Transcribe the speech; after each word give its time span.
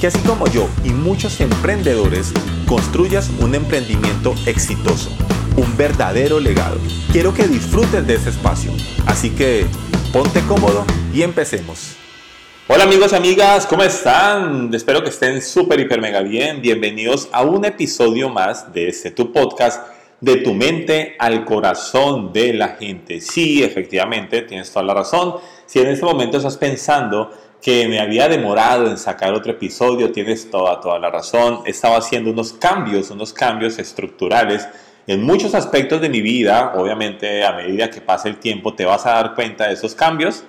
que 0.00 0.06
así 0.06 0.18
como 0.20 0.46
yo 0.46 0.66
y 0.82 0.90
muchos 0.90 1.40
emprendedores 1.42 2.32
construyas 2.66 3.30
un 3.40 3.54
emprendimiento 3.54 4.34
exitoso, 4.46 5.10
un 5.56 5.76
verdadero 5.76 6.40
legado. 6.40 6.78
Quiero 7.12 7.34
que 7.34 7.46
disfrutes 7.46 8.06
de 8.06 8.14
ese 8.14 8.30
espacio, 8.30 8.72
así 9.06 9.28
que 9.30 9.66
ponte 10.10 10.40
cómodo 10.48 10.86
y 11.12 11.20
empecemos. 11.20 11.96
Hola 12.66 12.84
amigos 12.84 13.12
y 13.12 13.16
amigas, 13.16 13.66
¿cómo 13.66 13.82
están? 13.82 14.72
Espero 14.72 15.02
que 15.02 15.10
estén 15.10 15.42
súper, 15.42 15.80
hiper, 15.80 16.00
mega 16.00 16.22
bien. 16.22 16.62
Bienvenidos 16.62 17.28
a 17.32 17.42
un 17.42 17.66
episodio 17.66 18.30
más 18.30 18.72
de 18.72 18.88
este 18.88 19.10
tu 19.10 19.32
podcast, 19.32 19.86
de 20.20 20.36
tu 20.36 20.54
mente 20.54 21.14
al 21.18 21.44
corazón 21.44 22.32
de 22.32 22.54
la 22.54 22.68
gente. 22.68 23.20
Sí, 23.20 23.62
efectivamente, 23.62 24.42
tienes 24.42 24.70
toda 24.70 24.86
la 24.86 24.94
razón. 24.94 25.34
Si 25.66 25.78
en 25.78 25.88
este 25.88 26.06
momento 26.06 26.38
estás 26.38 26.56
pensando 26.56 27.30
que 27.60 27.86
me 27.88 28.00
había 28.00 28.28
demorado 28.28 28.86
en 28.86 28.96
sacar 28.96 29.34
otro 29.34 29.52
episodio, 29.52 30.12
tienes 30.12 30.50
toda, 30.50 30.80
toda 30.80 30.98
la 30.98 31.10
razón. 31.10 31.60
Estaba 31.66 31.98
haciendo 31.98 32.30
unos 32.30 32.52
cambios, 32.54 33.10
unos 33.10 33.32
cambios 33.32 33.78
estructurales 33.78 34.66
en 35.06 35.22
muchos 35.22 35.54
aspectos 35.54 36.00
de 36.00 36.08
mi 36.08 36.22
vida. 36.22 36.72
Obviamente, 36.76 37.44
a 37.44 37.52
medida 37.52 37.90
que 37.90 38.00
pasa 38.00 38.28
el 38.28 38.36
tiempo, 38.36 38.74
te 38.74 38.84
vas 38.84 39.04
a 39.06 39.10
dar 39.10 39.34
cuenta 39.34 39.66
de 39.66 39.74
esos 39.74 39.94
cambios. 39.94 40.44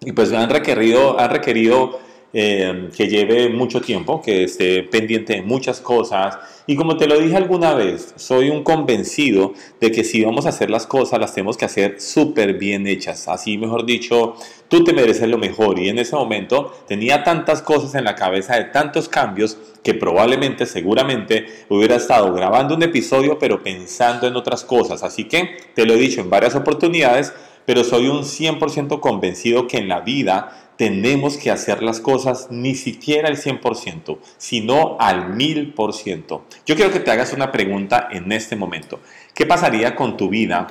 Y 0.00 0.12
pues 0.12 0.32
han 0.32 0.50
requerido, 0.50 1.20
han 1.20 1.30
requerido 1.30 2.00
eh, 2.32 2.90
que 2.96 3.08
lleve 3.08 3.48
mucho 3.48 3.80
tiempo, 3.80 4.22
que 4.22 4.44
esté 4.44 4.84
pendiente 4.84 5.34
de 5.34 5.42
muchas 5.42 5.80
cosas. 5.80 6.38
Y 6.66 6.76
como 6.76 6.96
te 6.96 7.08
lo 7.08 7.18
dije 7.18 7.36
alguna 7.36 7.74
vez, 7.74 8.14
soy 8.16 8.50
un 8.50 8.62
convencido 8.62 9.54
de 9.80 9.90
que 9.90 10.04
si 10.04 10.24
vamos 10.24 10.46
a 10.46 10.50
hacer 10.50 10.70
las 10.70 10.86
cosas, 10.86 11.18
las 11.18 11.34
tenemos 11.34 11.56
que 11.56 11.64
hacer 11.64 12.00
súper 12.00 12.54
bien 12.54 12.86
hechas. 12.86 13.26
Así, 13.26 13.58
mejor 13.58 13.84
dicho, 13.84 14.36
tú 14.68 14.84
te 14.84 14.92
mereces 14.92 15.28
lo 15.28 15.38
mejor. 15.38 15.80
Y 15.80 15.88
en 15.88 15.98
ese 15.98 16.14
momento 16.14 16.72
tenía 16.86 17.24
tantas 17.24 17.62
cosas 17.62 17.96
en 17.96 18.04
la 18.04 18.14
cabeza 18.14 18.54
de 18.54 18.64
tantos 18.66 19.08
cambios 19.08 19.58
que 19.82 19.94
probablemente, 19.94 20.66
seguramente, 20.66 21.46
hubiera 21.68 21.96
estado 21.96 22.32
grabando 22.32 22.76
un 22.76 22.82
episodio, 22.84 23.40
pero 23.40 23.62
pensando 23.62 24.28
en 24.28 24.36
otras 24.36 24.62
cosas. 24.62 25.02
Así 25.02 25.24
que 25.24 25.56
te 25.74 25.84
lo 25.84 25.94
he 25.94 25.98
dicho 25.98 26.20
en 26.20 26.30
varias 26.30 26.54
oportunidades, 26.54 27.32
pero 27.66 27.82
soy 27.82 28.06
un 28.06 28.22
100% 28.22 29.00
convencido 29.00 29.66
que 29.66 29.78
en 29.78 29.88
la 29.88 30.00
vida 30.00 30.69
tenemos 30.80 31.36
que 31.36 31.50
hacer 31.50 31.82
las 31.82 32.00
cosas 32.00 32.46
ni 32.48 32.74
siquiera 32.74 33.28
al 33.28 33.36
100%, 33.36 34.16
sino 34.38 34.96
al 34.98 35.34
1000%. 35.34 36.40
Yo 36.64 36.74
quiero 36.74 36.90
que 36.90 37.00
te 37.00 37.10
hagas 37.10 37.34
una 37.34 37.52
pregunta 37.52 38.08
en 38.10 38.32
este 38.32 38.56
momento. 38.56 38.98
¿Qué 39.34 39.44
pasaría 39.44 39.94
con 39.94 40.16
tu 40.16 40.30
vida 40.30 40.68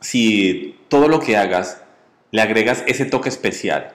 si 0.00 0.78
todo 0.88 1.06
lo 1.08 1.20
que 1.20 1.36
hagas 1.36 1.82
le 2.30 2.40
agregas 2.40 2.82
ese 2.86 3.04
toque 3.04 3.28
especial? 3.28 3.92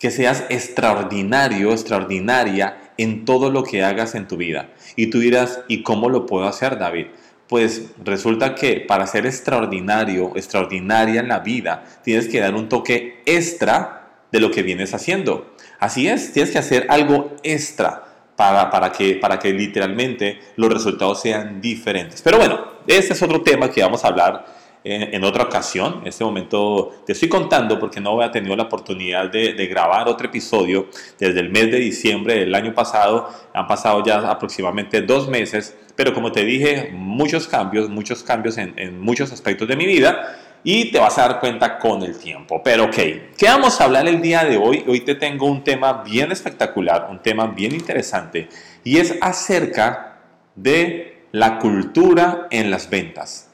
Que 0.00 0.10
seas 0.10 0.46
extraordinario, 0.48 1.70
extraordinaria 1.70 2.90
en 2.98 3.24
todo 3.24 3.52
lo 3.52 3.62
que 3.62 3.84
hagas 3.84 4.16
en 4.16 4.26
tu 4.26 4.36
vida. 4.36 4.70
Y 4.96 5.10
tú 5.10 5.20
dirás, 5.20 5.60
¿y 5.68 5.84
cómo 5.84 6.08
lo 6.08 6.26
puedo 6.26 6.48
hacer, 6.48 6.76
David? 6.76 7.06
Pues 7.46 7.92
resulta 8.02 8.56
que 8.56 8.80
para 8.80 9.06
ser 9.06 9.26
extraordinario, 9.26 10.32
extraordinaria 10.34 11.20
en 11.20 11.28
la 11.28 11.38
vida, 11.38 11.84
tienes 12.02 12.26
que 12.26 12.40
dar 12.40 12.56
un 12.56 12.68
toque 12.68 13.22
extra 13.26 14.01
de 14.32 14.40
lo 14.40 14.50
que 14.50 14.62
vienes 14.62 14.94
haciendo. 14.94 15.54
Así 15.78 16.08
es, 16.08 16.32
tienes 16.32 16.50
que 16.50 16.58
hacer 16.58 16.86
algo 16.88 17.36
extra 17.42 18.04
para, 18.34 18.70
para, 18.70 18.90
que, 18.90 19.14
para 19.14 19.38
que 19.38 19.52
literalmente 19.52 20.40
los 20.56 20.72
resultados 20.72 21.20
sean 21.20 21.60
diferentes. 21.60 22.22
Pero 22.22 22.38
bueno, 22.38 22.64
este 22.86 23.12
es 23.12 23.22
otro 23.22 23.42
tema 23.42 23.70
que 23.70 23.82
vamos 23.82 24.04
a 24.04 24.08
hablar 24.08 24.46
en, 24.84 25.22
otra 25.22 25.44
ocasión. 25.44 26.00
En 26.02 26.08
este 26.08 26.24
momento 26.24 26.90
te 27.06 27.12
estoy 27.12 27.28
contando 27.28 27.78
porque 27.78 28.00
no 28.00 28.12
había 28.14 28.32
tenido 28.32 28.56
la 28.56 28.64
oportunidad 28.64 29.30
de, 29.30 29.66
grabar 29.66 30.08
otro 30.08 30.26
episodio 30.26 30.88
desde 31.18 31.40
el 31.40 31.50
mes 31.50 31.70
de 31.70 31.78
diciembre 31.78 32.40
del 32.40 32.54
año 32.54 32.74
pasado. 32.74 33.28
Han 33.54 33.66
pasado 33.66 34.02
ya 34.04 34.18
aproximadamente 34.30 35.02
dos 35.02 35.28
meses, 35.28 35.76
pero 35.94 36.12
como 36.14 36.32
te 36.32 36.44
dije, 36.44 36.90
muchos 36.92 37.46
cambios, 37.46 37.88
muchos 37.90 38.22
cambios 38.22 38.58
en 38.58 39.00
muchos 39.00 39.30
aspectos 39.30 39.68
de 39.68 39.76
mi 39.76 39.86
vida 39.86 40.38
y 40.64 40.90
te 40.90 40.98
vas 40.98 41.18
a 41.18 41.28
dar 41.28 41.40
cuenta 41.40 41.78
con 41.78 42.02
el 42.02 42.18
tiempo. 42.18 42.62
Pero 42.62 42.84
ok, 42.84 42.96
¿qué 43.36 43.46
vamos 43.46 43.80
a 43.80 43.84
hablar 43.84 44.06
el 44.06 44.20
día 44.20 44.44
de 44.44 44.56
hoy? 44.56 44.84
Hoy 44.86 45.00
te 45.00 45.14
tengo 45.14 45.46
un 45.46 45.64
tema 45.64 46.02
bien 46.04 46.30
espectacular, 46.30 47.08
un 47.10 47.20
tema 47.20 47.46
bien 47.46 47.74
interesante 47.74 48.48
y 48.84 48.98
es 48.98 49.16
acerca 49.20 50.20
de 50.54 51.26
la 51.32 51.58
cultura 51.58 52.46
en 52.50 52.70
las 52.70 52.88
ventas. 52.88 53.48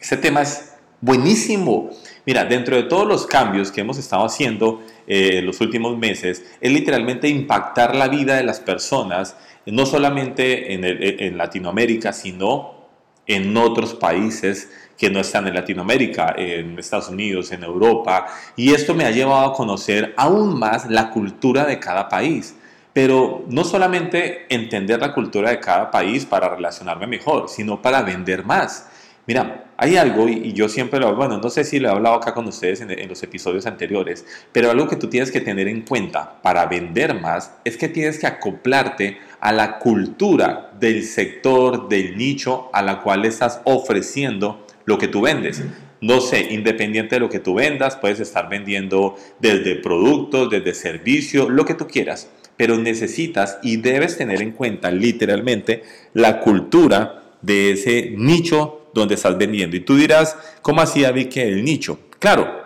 Ese 0.00 0.16
tema 0.16 0.42
es 0.42 0.74
buenísimo. 1.00 1.90
Mira, 2.26 2.44
dentro 2.44 2.76
de 2.76 2.84
todos 2.84 3.06
los 3.06 3.26
cambios 3.26 3.72
que 3.72 3.80
hemos 3.80 3.98
estado 3.98 4.24
haciendo 4.24 4.82
eh, 5.06 5.38
en 5.38 5.46
los 5.46 5.60
últimos 5.60 5.96
meses, 5.96 6.44
es 6.60 6.72
literalmente 6.72 7.28
impactar 7.28 7.94
la 7.96 8.08
vida 8.08 8.36
de 8.36 8.44
las 8.44 8.60
personas, 8.60 9.36
no 9.66 9.86
solamente 9.86 10.74
en, 10.74 10.84
en 10.84 11.38
Latinoamérica, 11.38 12.12
sino 12.12 12.82
en 13.26 13.56
otros 13.56 13.94
países 13.94 14.70
que 14.96 15.10
no 15.10 15.20
están 15.20 15.46
en 15.48 15.54
Latinoamérica, 15.54 16.34
en 16.36 16.78
Estados 16.78 17.08
Unidos, 17.08 17.52
en 17.52 17.64
Europa. 17.64 18.26
Y 18.56 18.72
esto 18.72 18.94
me 18.94 19.04
ha 19.04 19.10
llevado 19.10 19.46
a 19.46 19.54
conocer 19.54 20.14
aún 20.16 20.58
más 20.58 20.88
la 20.88 21.10
cultura 21.10 21.64
de 21.64 21.78
cada 21.78 22.08
país. 22.08 22.56
Pero 22.92 23.44
no 23.48 23.64
solamente 23.64 24.46
entender 24.48 25.00
la 25.00 25.14
cultura 25.14 25.50
de 25.50 25.60
cada 25.60 25.90
país 25.90 26.26
para 26.26 26.48
relacionarme 26.48 27.06
mejor, 27.06 27.48
sino 27.48 27.80
para 27.80 28.02
vender 28.02 28.44
más. 28.44 28.88
Mira, 29.26 29.66
hay 29.76 29.96
algo, 29.96 30.28
y 30.28 30.52
yo 30.52 30.68
siempre 30.68 31.00
lo, 31.00 31.14
bueno, 31.14 31.38
no 31.38 31.48
sé 31.48 31.64
si 31.64 31.78
lo 31.78 31.88
he 31.88 31.90
hablado 31.90 32.16
acá 32.16 32.34
con 32.34 32.46
ustedes 32.46 32.80
en, 32.80 33.08
los 33.08 33.22
episodios 33.22 33.66
anteriores, 33.66 34.24
pero 34.52 34.70
algo 34.70 34.88
que 34.88 34.96
tú 34.96 35.08
tienes 35.08 35.30
que 35.30 35.40
tener 35.40 35.68
en 35.68 35.82
cuenta 35.82 36.40
para 36.42 36.66
vender 36.66 37.20
más 37.20 37.52
es 37.64 37.76
que 37.76 37.88
tienes 37.88 38.18
que 38.18 38.26
acoplarte 38.26 39.18
a 39.42 39.50
la 39.50 39.80
cultura 39.80 40.70
del 40.78 41.02
sector, 41.02 41.88
del 41.88 42.16
nicho 42.16 42.70
a 42.72 42.80
la 42.80 43.00
cual 43.00 43.24
estás 43.24 43.60
ofreciendo 43.64 44.64
lo 44.84 44.98
que 44.98 45.08
tú 45.08 45.20
vendes. 45.20 45.64
No 46.00 46.20
sé, 46.20 46.52
independiente 46.52 47.16
de 47.16 47.20
lo 47.20 47.28
que 47.28 47.40
tú 47.40 47.54
vendas, 47.54 47.96
puedes 47.96 48.20
estar 48.20 48.48
vendiendo 48.48 49.16
desde 49.40 49.74
productos, 49.74 50.48
desde 50.48 50.74
servicios, 50.74 51.50
lo 51.50 51.64
que 51.64 51.74
tú 51.74 51.88
quieras, 51.88 52.30
pero 52.56 52.78
necesitas 52.78 53.58
y 53.64 53.78
debes 53.78 54.16
tener 54.16 54.40
en 54.42 54.52
cuenta 54.52 54.92
literalmente 54.92 55.82
la 56.14 56.38
cultura 56.38 57.24
de 57.42 57.72
ese 57.72 58.14
nicho 58.16 58.90
donde 58.94 59.16
estás 59.16 59.36
vendiendo. 59.36 59.76
Y 59.76 59.80
tú 59.80 59.96
dirás, 59.96 60.36
¿cómo 60.62 60.84
David, 60.84 61.28
que 61.28 61.42
el 61.42 61.64
nicho? 61.64 61.98
Claro, 62.20 62.62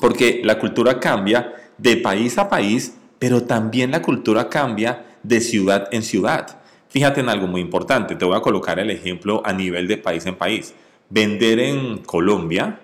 porque 0.00 0.42
la 0.44 0.60
cultura 0.60 1.00
cambia 1.00 1.54
de 1.76 1.96
país 1.96 2.38
a 2.38 2.48
país, 2.48 2.94
pero 3.18 3.42
también 3.42 3.90
la 3.90 4.00
cultura 4.00 4.48
cambia 4.48 5.06
de 5.24 5.40
ciudad 5.40 5.88
en 5.90 6.02
ciudad. 6.02 6.60
Fíjate 6.88 7.20
en 7.20 7.28
algo 7.28 7.48
muy 7.48 7.60
importante, 7.60 8.14
te 8.14 8.24
voy 8.24 8.36
a 8.36 8.40
colocar 8.40 8.78
el 8.78 8.88
ejemplo 8.90 9.42
a 9.44 9.52
nivel 9.52 9.88
de 9.88 9.96
país 9.96 10.24
en 10.26 10.36
país. 10.36 10.74
Vender 11.10 11.58
en 11.58 11.98
Colombia 11.98 12.80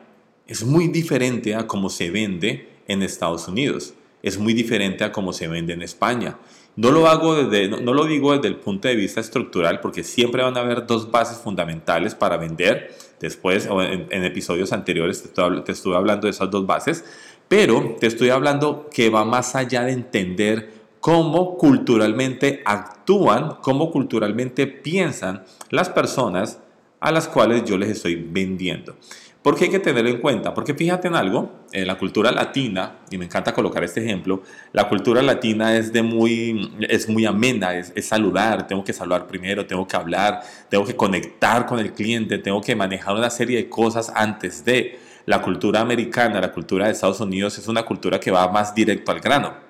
es 0.49 0.65
muy 0.65 0.89
diferente 0.89 1.55
a 1.55 1.69
cómo 1.69 1.89
se 1.89 2.11
vende 2.11 2.69
en 2.89 3.03
Estados 3.03 3.47
Unidos. 3.47 3.95
Es 4.23 4.37
muy 4.37 4.53
diferente 4.53 5.05
a 5.05 5.13
cómo 5.13 5.33
se 5.33 5.47
vende 5.47 5.75
en 5.75 5.83
España. 5.83 6.39
No 6.75 6.91
lo, 6.91 7.07
hago 7.09 7.37
desde, 7.37 7.69
no, 7.69 7.95
lo 7.95 8.05
digo 8.05 8.35
desde 8.35 8.49
el 8.49 8.57
punto 8.57 8.89
de 8.89 8.97
vista 8.97 9.21
estructural 9.21 9.81
porque 9.81 10.03
siempre 10.03 10.43
van 10.43 10.57
a 10.57 10.61
haber 10.61 10.87
dos 10.87 11.11
bases 11.11 11.39
fundamentales 11.39 12.15
para 12.15 12.37
vender. 12.37 12.93
Después, 13.21 13.67
en, 13.67 14.09
en 14.11 14.25
episodios 14.25 14.73
anteriores 14.73 15.23
te, 15.23 15.29
te 15.29 15.73
estuve 15.73 15.95
hablando 15.95 16.27
de 16.27 16.33
esas 16.33 16.51
dos 16.51 16.67
bases, 16.67 17.05
pero 17.49 17.97
te 18.01 18.07
estoy 18.07 18.31
hablando 18.31 18.89
que 18.93 19.11
va 19.11 19.25
más 19.25 19.55
allá 19.55 19.83
de 19.85 19.93
entender 19.93 20.80
cómo 21.01 21.57
culturalmente 21.57 22.63
actúan, 22.65 23.57
cómo 23.63 23.91
culturalmente 23.91 24.67
piensan 24.67 25.45
las 25.71 25.89
personas 25.89 26.61
a 27.01 27.11
las 27.11 27.27
cuales 27.27 27.65
yo 27.65 27.79
les 27.79 27.89
estoy 27.91 28.15
vendiendo. 28.17 28.97
¿Por 29.43 29.57
qué 29.57 29.65
hay 29.65 29.71
que 29.71 29.79
tenerlo 29.79 30.11
en 30.11 30.19
cuenta? 30.19 30.53
Porque 30.53 30.75
fíjate 30.75 31.09
en 31.09 31.15
algo, 31.15 31.51
en 31.73 31.87
la 31.87 31.97
cultura 31.97 32.31
latina, 32.31 32.99
y 33.11 33.17
me 33.17 33.25
encanta 33.25 33.55
colocar 33.55 33.83
este 33.83 34.05
ejemplo, 34.05 34.43
la 34.75 34.87
cultura 34.87 35.23
latina 35.23 35.79
es, 35.79 35.95
de 35.95 36.03
muy, 36.03 36.71
es 36.81 37.09
muy 37.09 37.25
amena, 37.25 37.75
es, 37.75 37.93
saludar, 38.05 38.67
tengo 38.67 38.85
que 38.85 38.93
saludar 38.93 39.27
primero, 39.27 39.65
tengo 39.65 39.89
que 39.89 39.97
hablar, 39.97 40.43
tengo 40.69 40.85
que 40.85 40.95
conectar 40.95 41.65
con 41.65 41.79
el 41.79 41.95
cliente, 41.95 42.37
tengo 42.37 42.61
que 42.61 42.77
manejar 42.77 43.15
una 43.15 43.31
serie 43.31 43.57
de 43.57 43.69
cosas 43.69 44.13
antes 44.15 44.65
de. 44.65 44.99
La 45.27 45.43
cultura 45.43 45.81
americana, 45.81 46.41
la 46.41 46.51
cultura 46.51 46.87
de 46.87 46.93
Estados 46.93 47.21
Unidos 47.21 47.57
es 47.57 47.69
una 47.69 47.85
cultura 47.85 48.19
que 48.19 48.31
va 48.31 48.51
más 48.51 48.75
directo 48.75 49.13
al 49.13 49.21
grano. 49.21 49.70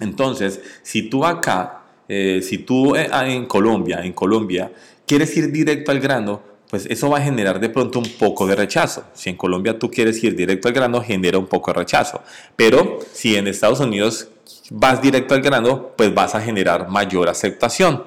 Entonces, 0.00 0.60
si 0.82 1.02
tú 1.02 1.24
acá 1.24 1.84
eh, 2.08 2.40
si 2.42 2.58
tú 2.58 2.94
eh, 2.94 3.08
ah, 3.10 3.26
en 3.28 3.46
Colombia, 3.46 4.00
en 4.02 4.12
Colombia, 4.12 4.70
quieres 5.06 5.36
ir 5.36 5.50
directo 5.50 5.90
al 5.90 6.00
grano, 6.00 6.42
pues 6.68 6.86
eso 6.86 7.08
va 7.08 7.18
a 7.18 7.22
generar 7.22 7.60
de 7.60 7.70
pronto 7.70 7.98
un 7.98 8.08
poco 8.18 8.46
de 8.46 8.56
rechazo. 8.56 9.04
Si 9.14 9.30
en 9.30 9.36
Colombia 9.36 9.78
tú 9.78 9.90
quieres 9.90 10.22
ir 10.22 10.34
directo 10.34 10.68
al 10.68 10.74
grano, 10.74 11.00
genera 11.02 11.38
un 11.38 11.46
poco 11.46 11.72
de 11.72 11.78
rechazo. 11.78 12.22
Pero 12.56 12.98
si 13.12 13.36
en 13.36 13.46
Estados 13.46 13.80
Unidos 13.80 14.28
vas 14.70 15.00
directo 15.00 15.34
al 15.34 15.40
grano, 15.40 15.90
pues 15.96 16.12
vas 16.12 16.34
a 16.34 16.40
generar 16.40 16.88
mayor 16.88 17.28
aceptación. 17.28 18.04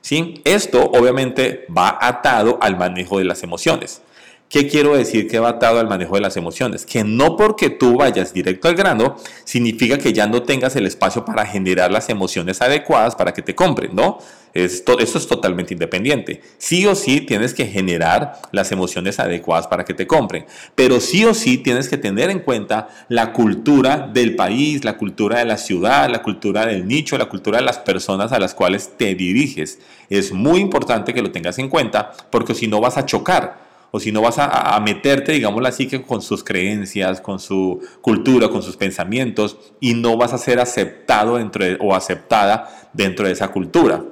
¿sí? 0.00 0.42
Esto 0.44 0.84
obviamente 0.84 1.66
va 1.76 1.98
atado 2.00 2.58
al 2.60 2.76
manejo 2.76 3.18
de 3.18 3.24
las 3.24 3.42
emociones. 3.42 4.02
¿Qué 4.50 4.66
quiero 4.66 4.96
decir 4.96 5.28
que 5.28 5.38
va 5.38 5.50
atado 5.50 5.78
al 5.78 5.86
manejo 5.86 6.16
de 6.16 6.22
las 6.22 6.36
emociones? 6.36 6.84
Que 6.84 7.04
no 7.04 7.36
porque 7.36 7.70
tú 7.70 7.96
vayas 7.96 8.34
directo 8.34 8.66
al 8.66 8.74
grano 8.74 9.14
significa 9.44 9.96
que 9.96 10.12
ya 10.12 10.26
no 10.26 10.42
tengas 10.42 10.74
el 10.74 10.86
espacio 10.86 11.24
para 11.24 11.46
generar 11.46 11.92
las 11.92 12.08
emociones 12.08 12.60
adecuadas 12.60 13.14
para 13.14 13.32
que 13.32 13.42
te 13.42 13.54
compren, 13.54 13.94
¿no? 13.94 14.18
Esto, 14.52 14.98
esto 14.98 15.18
es 15.18 15.28
totalmente 15.28 15.74
independiente. 15.74 16.42
Sí 16.58 16.84
o 16.88 16.96
sí 16.96 17.20
tienes 17.20 17.54
que 17.54 17.66
generar 17.66 18.42
las 18.50 18.72
emociones 18.72 19.20
adecuadas 19.20 19.68
para 19.68 19.84
que 19.84 19.94
te 19.94 20.08
compren, 20.08 20.46
pero 20.74 20.98
sí 20.98 21.24
o 21.24 21.32
sí 21.32 21.58
tienes 21.58 21.88
que 21.88 21.96
tener 21.96 22.28
en 22.28 22.40
cuenta 22.40 22.88
la 23.08 23.32
cultura 23.32 24.10
del 24.12 24.34
país, 24.34 24.84
la 24.84 24.96
cultura 24.96 25.38
de 25.38 25.44
la 25.44 25.58
ciudad, 25.58 26.10
la 26.10 26.22
cultura 26.22 26.66
del 26.66 26.88
nicho, 26.88 27.16
la 27.16 27.28
cultura 27.28 27.58
de 27.58 27.64
las 27.64 27.78
personas 27.78 28.32
a 28.32 28.40
las 28.40 28.54
cuales 28.54 28.94
te 28.96 29.14
diriges. 29.14 29.78
Es 30.08 30.32
muy 30.32 30.58
importante 30.58 31.14
que 31.14 31.22
lo 31.22 31.30
tengas 31.30 31.60
en 31.60 31.68
cuenta 31.68 32.10
porque 32.32 32.56
si 32.56 32.66
no 32.66 32.80
vas 32.80 32.98
a 32.98 33.06
chocar 33.06 33.69
o 33.90 34.00
si 34.00 34.12
no 34.12 34.22
vas 34.22 34.36
a, 34.38 34.78
meterte, 34.80 35.32
digámoslo 35.32 35.68
así, 35.68 35.86
que 35.86 36.02
con 36.02 36.22
sus 36.22 36.44
creencias, 36.44 37.20
con 37.20 37.40
su 37.40 37.80
cultura, 38.00 38.48
con 38.48 38.62
sus 38.62 38.76
pensamientos, 38.76 39.56
y 39.80 39.94
no 39.94 40.16
vas 40.16 40.32
a 40.32 40.38
ser 40.38 40.60
aceptado 40.60 41.36
dentro 41.36 41.64
o 41.80 41.94
aceptada 41.94 42.90
dentro 42.92 43.26
de 43.26 43.32
esa 43.32 43.48
cultura. 43.48 44.02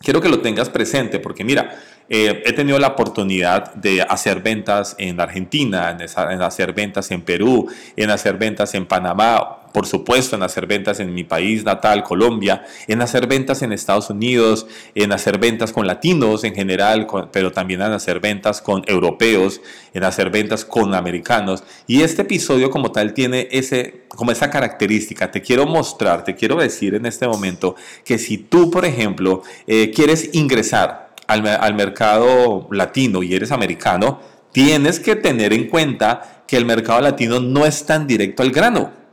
Quiero 0.00 0.20
que 0.20 0.28
lo 0.28 0.40
tengas 0.40 0.68
presente 0.68 1.18
porque 1.18 1.44
mira, 1.44 1.78
eh, 2.08 2.42
he 2.44 2.52
tenido 2.52 2.78
la 2.78 2.88
oportunidad 2.88 3.74
de 3.74 4.02
hacer 4.02 4.42
ventas 4.42 4.94
en 4.98 5.18
Argentina, 5.20 5.96
en, 5.98 6.42
hacer 6.42 6.72
ventas 6.74 7.10
en 7.10 7.22
Perú, 7.22 7.66
en 7.96 8.10
hacer 8.10 8.36
ventas 8.36 8.74
en 8.74 8.84
Panamá, 8.86 9.63
por 9.74 9.86
supuesto, 9.88 10.36
en 10.36 10.44
hacer 10.44 10.68
ventas 10.68 11.00
en 11.00 11.12
mi 11.12 11.24
país 11.24 11.64
natal, 11.64 12.04
Colombia, 12.04 12.64
en 12.86 13.02
hacer 13.02 13.26
ventas 13.26 13.60
en 13.60 13.72
Estados 13.72 14.08
Unidos, 14.08 14.68
en 14.94 15.10
hacer 15.10 15.38
ventas 15.38 15.72
con 15.72 15.88
latinos 15.88 16.44
en 16.44 16.54
general, 16.54 17.08
pero 17.32 17.50
también 17.50 17.82
en 17.82 17.90
hacer 17.90 18.20
ventas 18.20 18.62
con 18.62 18.84
europeos, 18.86 19.60
en 19.92 20.04
hacer 20.04 20.30
ventas 20.30 20.64
con 20.64 20.94
americanos. 20.94 21.64
Y 21.88 22.02
este 22.02 22.22
episodio 22.22 22.70
como 22.70 22.92
tal 22.92 23.14
tiene 23.14 23.48
ese, 23.50 24.04
como 24.06 24.30
esa 24.30 24.48
característica. 24.48 25.32
Te 25.32 25.42
quiero 25.42 25.66
mostrar, 25.66 26.22
te 26.22 26.36
quiero 26.36 26.54
decir 26.54 26.94
en 26.94 27.04
este 27.04 27.26
momento 27.26 27.74
que 28.04 28.18
si 28.18 28.38
tú, 28.38 28.70
por 28.70 28.84
ejemplo, 28.84 29.42
eh, 29.66 29.90
quieres 29.90 30.30
ingresar 30.34 31.16
al, 31.26 31.44
al 31.48 31.74
mercado 31.74 32.68
latino 32.70 33.24
y 33.24 33.34
eres 33.34 33.50
americano, 33.50 34.20
tienes 34.52 35.00
que 35.00 35.16
tener 35.16 35.52
en 35.52 35.66
cuenta 35.66 36.44
que 36.46 36.56
el 36.56 36.64
mercado 36.64 37.00
latino 37.00 37.40
no 37.40 37.66
es 37.66 37.84
tan 37.86 38.06
directo 38.06 38.44
al 38.44 38.52
grano. 38.52 39.03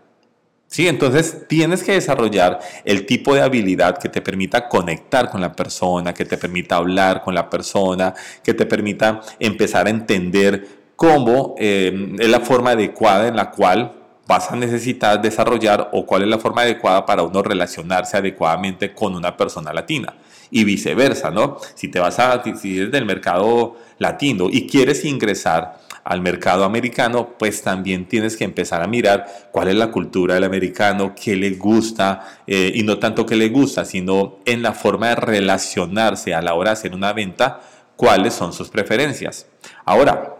Sí, 0.72 0.88
entonces 0.88 1.50
tienes 1.50 1.84
que 1.84 1.92
desarrollar 1.92 2.60
el 2.86 3.06
tipo 3.06 3.36
de 3.36 3.42
habilidad 3.42 3.98
que 3.98 4.08
te 4.08 4.22
permita 4.22 4.70
conectar 4.70 5.30
con 5.30 5.42
la 5.42 5.52
persona, 5.52 6.14
que 6.14 6.24
te 6.24 6.38
permita 6.38 6.78
hablar 6.78 7.24
con 7.24 7.36
la 7.36 7.50
persona, 7.50 8.14
que 8.42 8.54
te 8.54 8.66
permita 8.66 9.20
empezar 9.38 9.88
a 9.88 9.90
entender 9.90 10.66
cómo 10.96 11.56
eh, 11.60 12.16
es 12.18 12.30
la 12.30 12.40
forma 12.40 12.72
adecuada 12.72 13.28
en 13.28 13.36
la 13.36 13.52
cual 13.52 13.92
vas 14.26 14.50
a 14.50 14.56
necesitar 14.56 15.22
desarrollar 15.22 15.90
o 15.92 16.06
cuál 16.06 16.22
es 16.22 16.30
la 16.30 16.38
forma 16.38 16.62
adecuada 16.62 17.06
para 17.06 17.24
uno 17.24 17.44
relacionarse 17.44 18.16
adecuadamente 18.16 18.94
con 18.94 19.14
una 19.14 19.36
persona 19.36 19.74
latina 19.74 20.14
y 20.52 20.64
viceversa, 20.64 21.32
¿no? 21.32 21.58
Si 21.76 21.90
te 21.90 22.00
vas 22.00 22.18
a, 22.18 22.42
si 22.56 22.78
eres 22.78 22.92
del 22.94 23.04
mercado 23.04 23.76
latino 23.98 24.48
y 24.50 24.68
quieres 24.68 25.04
ingresar 25.04 25.82
al 26.04 26.22
mercado 26.22 26.64
americano, 26.64 27.36
pues 27.38 27.62
también 27.62 28.08
tienes 28.08 28.38
que 28.38 28.44
empezar 28.44 28.82
a 28.82 28.88
mirar 28.88 29.50
cuál 29.52 29.68
es 29.68 29.76
la 29.76 29.92
cultura 29.92 30.36
del 30.36 30.44
americano, 30.44 31.14
qué 31.16 31.36
le 31.36 31.52
gusta, 31.52 32.42
eh, 32.48 32.72
y 32.76 32.84
no 32.84 33.00
tanto 33.00 33.26
qué 33.26 33.36
le 33.36 33.50
gusta, 33.50 33.86
sino 33.86 34.40
en 34.46 34.62
la 34.62 34.74
forma 34.74 35.10
de 35.10 35.16
relacionarse 35.16 36.34
a 36.34 36.42
la 36.42 36.54
hora 36.54 36.72
de 36.72 36.74
hacer 36.74 36.94
una 36.94 37.14
venta, 37.14 37.62
cuáles 37.96 38.34
son 38.34 38.54
sus 38.54 38.70
preferencias. 38.70 39.48
Ahora, 39.86 40.38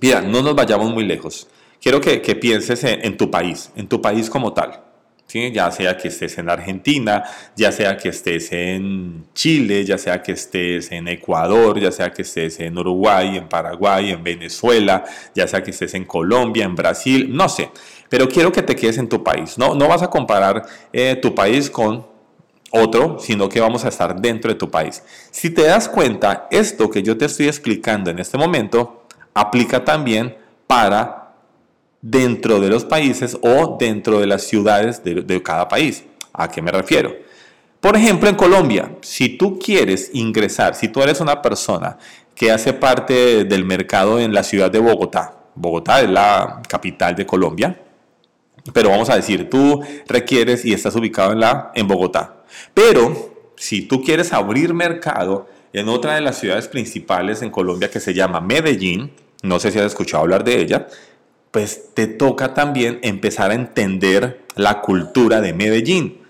mira, 0.00 0.20
no 0.20 0.42
nos 0.42 0.54
vayamos 0.54 0.92
muy 0.92 1.04
lejos. 1.04 1.48
Quiero 1.80 2.00
que, 2.00 2.18
pienses 2.36 2.84
en 2.84 3.16
tu 3.16 3.30
país, 3.30 3.70
en 3.74 3.88
tu 3.88 4.02
país 4.02 4.28
como 4.28 4.52
tal 4.52 4.89
ya 5.32 5.70
sea 5.70 5.96
que 5.96 6.08
estés 6.08 6.38
en 6.38 6.48
Argentina, 6.48 7.24
ya 7.56 7.72
sea 7.72 7.96
que 7.96 8.08
estés 8.08 8.52
en 8.52 9.26
Chile, 9.34 9.84
ya 9.84 9.98
sea 9.98 10.22
que 10.22 10.32
estés 10.32 10.90
en 10.92 11.08
Ecuador, 11.08 11.78
ya 11.78 11.92
sea 11.92 12.10
que 12.10 12.22
estés 12.22 12.60
en 12.60 12.76
Uruguay, 12.76 13.36
en 13.36 13.48
Paraguay, 13.48 14.10
en 14.10 14.24
Venezuela, 14.24 15.04
ya 15.34 15.46
sea 15.46 15.62
que 15.62 15.70
estés 15.70 15.94
en 15.94 16.04
Colombia, 16.04 16.64
en 16.64 16.74
Brasil, 16.74 17.28
no 17.30 17.48
sé, 17.48 17.70
pero 18.08 18.28
quiero 18.28 18.52
que 18.52 18.62
te 18.62 18.74
quedes 18.74 18.98
en 18.98 19.08
tu 19.08 19.22
país, 19.22 19.56
no, 19.58 19.74
no 19.74 19.88
vas 19.88 20.02
a 20.02 20.10
comparar 20.10 20.66
eh, 20.92 21.16
tu 21.20 21.34
país 21.34 21.70
con 21.70 22.06
otro, 22.72 23.18
sino 23.18 23.48
que 23.48 23.60
vamos 23.60 23.84
a 23.84 23.88
estar 23.88 24.20
dentro 24.20 24.50
de 24.50 24.58
tu 24.58 24.70
país. 24.70 25.02
Si 25.30 25.50
te 25.50 25.62
das 25.62 25.88
cuenta, 25.88 26.46
esto 26.50 26.88
que 26.88 27.02
yo 27.02 27.18
te 27.18 27.24
estoy 27.24 27.46
explicando 27.46 28.10
en 28.10 28.18
este 28.18 28.38
momento 28.38 29.04
aplica 29.34 29.84
también 29.84 30.36
para 30.66 31.19
dentro 32.02 32.60
de 32.60 32.68
los 32.68 32.84
países 32.84 33.36
o 33.42 33.76
dentro 33.78 34.20
de 34.20 34.26
las 34.26 34.42
ciudades 34.44 35.02
de, 35.04 35.42
cada 35.42 35.68
país. 35.68 36.04
¿A 36.32 36.48
qué 36.48 36.62
me 36.62 36.70
refiero? 36.70 37.14
Por 37.80 37.96
ejemplo, 37.96 38.28
en 38.28 38.34
Colombia, 38.34 38.96
si 39.00 39.30
tú 39.36 39.58
quieres 39.58 40.10
ingresar, 40.12 40.74
si 40.74 40.88
tú 40.88 41.02
eres 41.02 41.20
una 41.20 41.40
persona 41.40 41.98
que 42.34 42.50
hace 42.50 42.72
parte 42.72 43.44
del 43.44 43.64
mercado 43.64 44.18
en 44.18 44.32
la 44.32 44.42
ciudad 44.42 44.70
de 44.70 44.78
Bogotá, 44.78 45.36
Bogotá 45.54 46.00
es 46.00 46.08
la 46.08 46.62
capital 46.68 47.14
de 47.14 47.26
Colombia, 47.26 47.80
pero 48.72 48.90
vamos 48.90 49.10
a 49.10 49.16
decir, 49.16 49.48
tú 49.48 49.82
requieres 50.06 50.64
y 50.64 50.72
estás 50.72 50.94
ubicado 50.94 51.32
en, 51.32 51.40
la, 51.40 51.72
en 51.74 51.88
Bogotá. 51.88 52.44
Pero 52.74 53.52
si 53.56 53.82
tú 53.82 54.02
quieres 54.02 54.32
abrir 54.32 54.74
mercado 54.74 55.48
en 55.72 55.88
otra 55.88 56.14
de 56.14 56.20
las 56.20 56.38
ciudades 56.38 56.68
principales 56.68 57.42
en 57.42 57.50
Colombia 57.50 57.90
que 57.90 58.00
se 58.00 58.14
llama 58.14 58.40
Medellín, 58.40 59.12
no 59.42 59.58
sé 59.58 59.70
si 59.70 59.78
has 59.78 59.86
escuchado 59.86 60.22
hablar 60.22 60.44
de 60.44 60.60
ella, 60.60 60.86
pues 61.50 61.94
te 61.94 62.06
toca 62.06 62.54
también 62.54 62.98
empezar 63.02 63.50
a 63.50 63.54
entender 63.54 64.42
la 64.54 64.80
cultura 64.80 65.40
de 65.40 65.52
Medellín, 65.52 66.20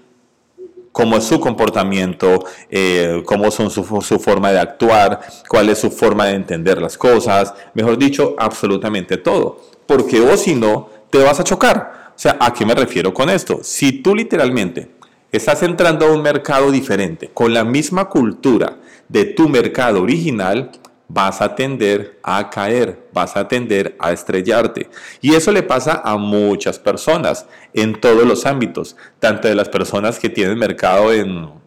cómo 0.92 1.16
es 1.16 1.24
su 1.24 1.40
comportamiento, 1.40 2.44
eh, 2.70 3.22
cómo 3.26 3.50
son 3.50 3.70
su, 3.70 3.84
su, 4.02 4.18
forma 4.18 4.50
de 4.50 4.60
actuar, 4.60 5.20
cuál 5.48 5.68
es 5.68 5.78
su 5.78 5.90
forma 5.90 6.26
de 6.26 6.34
entender 6.34 6.80
las 6.80 6.96
cosas, 6.96 7.54
mejor 7.74 7.98
dicho, 7.98 8.34
absolutamente 8.38 9.16
todo. 9.16 9.60
Porque 9.86 10.20
o 10.20 10.36
si 10.36 10.54
no, 10.54 10.88
te 11.10 11.22
vas 11.22 11.40
a 11.40 11.44
chocar. 11.44 12.12
O 12.14 12.18
sea, 12.18 12.36
¿a 12.40 12.52
qué 12.52 12.66
me 12.66 12.74
refiero 12.74 13.14
con 13.14 13.30
esto? 13.30 13.60
Si 13.62 13.92
tú 13.92 14.14
literalmente 14.14 14.90
estás 15.32 15.62
entrando 15.62 16.06
a 16.06 16.12
un 16.12 16.22
mercado 16.22 16.70
diferente, 16.70 17.30
con 17.32 17.54
la 17.54 17.64
misma 17.64 18.08
cultura 18.08 18.76
de 19.08 19.24
tu 19.24 19.48
mercado 19.48 20.02
original, 20.02 20.70
vas 21.12 21.40
a 21.40 21.56
tender 21.56 22.18
a 22.22 22.50
caer, 22.50 23.08
vas 23.12 23.36
a 23.36 23.48
tender 23.48 23.96
a 23.98 24.12
estrellarte. 24.12 24.88
Y 25.20 25.34
eso 25.34 25.50
le 25.50 25.62
pasa 25.62 26.00
a 26.04 26.16
muchas 26.16 26.78
personas 26.78 27.46
en 27.74 28.00
todos 28.00 28.24
los 28.24 28.46
ámbitos, 28.46 28.96
tanto 29.18 29.48
de 29.48 29.56
las 29.56 29.68
personas 29.68 30.18
que 30.18 30.28
tienen 30.28 30.58
mercado 30.58 31.12
en 31.12 31.58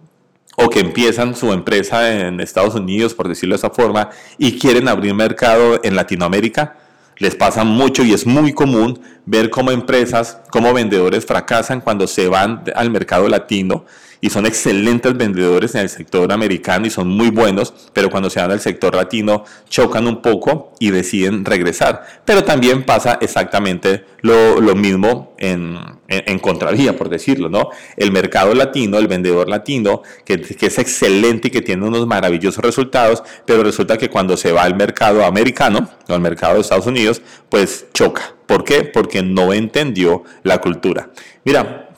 o 0.55 0.69
que 0.69 0.81
empiezan 0.81 1.35
su 1.35 1.51
empresa 1.51 2.13
en 2.13 2.39
Estados 2.39 2.75
Unidos, 2.75 3.15
por 3.15 3.27
decirlo 3.27 3.53
de 3.53 3.57
esa 3.57 3.71
forma, 3.71 4.11
y 4.37 4.59
quieren 4.59 4.87
abrir 4.87 5.13
mercado 5.15 5.79
en 5.83 5.95
Latinoamérica, 5.95 6.77
les 7.17 7.35
pasa 7.35 7.63
mucho 7.63 8.03
y 8.03 8.13
es 8.13 8.27
muy 8.27 8.53
común 8.53 9.01
ver 9.25 9.49
cómo 9.49 9.71
empresas, 9.71 10.39
cómo 10.51 10.71
vendedores 10.71 11.25
fracasan 11.25 11.81
cuando 11.81 12.05
se 12.05 12.27
van 12.27 12.63
al 12.75 12.91
mercado 12.91 13.27
latino 13.29 13.85
y 14.23 14.29
son 14.29 14.45
excelentes 14.45 15.17
vendedores 15.17 15.75
en 15.75 15.81
el 15.81 15.89
sector 15.89 16.31
americano 16.31 16.87
y 16.87 16.89
son 16.89 17.09
muy 17.09 17.29
buenos, 17.29 17.73
pero 17.91 18.09
cuando 18.09 18.29
se 18.29 18.39
van 18.39 18.51
al 18.51 18.61
sector 18.61 18.95
latino 18.95 19.43
chocan 19.67 20.07
un 20.07 20.21
poco 20.21 20.71
y 20.79 20.91
deciden 20.91 21.43
regresar. 21.43 22.05
Pero 22.23 22.45
también 22.45 22.85
pasa 22.85 23.17
exactamente 23.19 24.05
lo, 24.21 24.61
mismo 24.75 25.35
en, 25.39 25.77
en, 26.07 26.39
contravía, 26.39 26.95
por 26.95 27.09
decirlo, 27.09 27.49
¿no? 27.49 27.67
El 27.97 28.13
mercado 28.13 28.55
latino, 28.55 28.97
el 28.97 29.07
vendedor 29.07 29.49
latino, 29.49 30.03
que, 30.23 30.39
que 30.39 30.67
es 30.67 30.79
excelente 30.79 31.49
y 31.49 31.51
que 31.51 31.61
tiene 31.61 31.85
unos 31.85 32.07
maravillosos 32.07 32.63
resultados, 32.63 33.23
pero 33.45 33.61
resulta 33.61 33.97
que 33.97 34.09
cuando 34.09 34.37
se 34.37 34.53
va 34.53 34.63
al 34.63 34.77
mercado 34.77 35.25
americano 35.25 35.89
o 36.07 36.13
al 36.13 36.21
mercado 36.21 36.55
de 36.55 36.61
Estados 36.61 36.87
Unidos, 36.87 37.21
pues 37.49 37.87
choca. 37.93 38.35
¿Por 38.45 38.63
qué? 38.63 38.85
Porque 38.85 39.21
no 39.21 39.51
entendió 39.51 40.23
la 40.43 40.61
cultura. 40.61 41.09
Mira, 41.43 41.89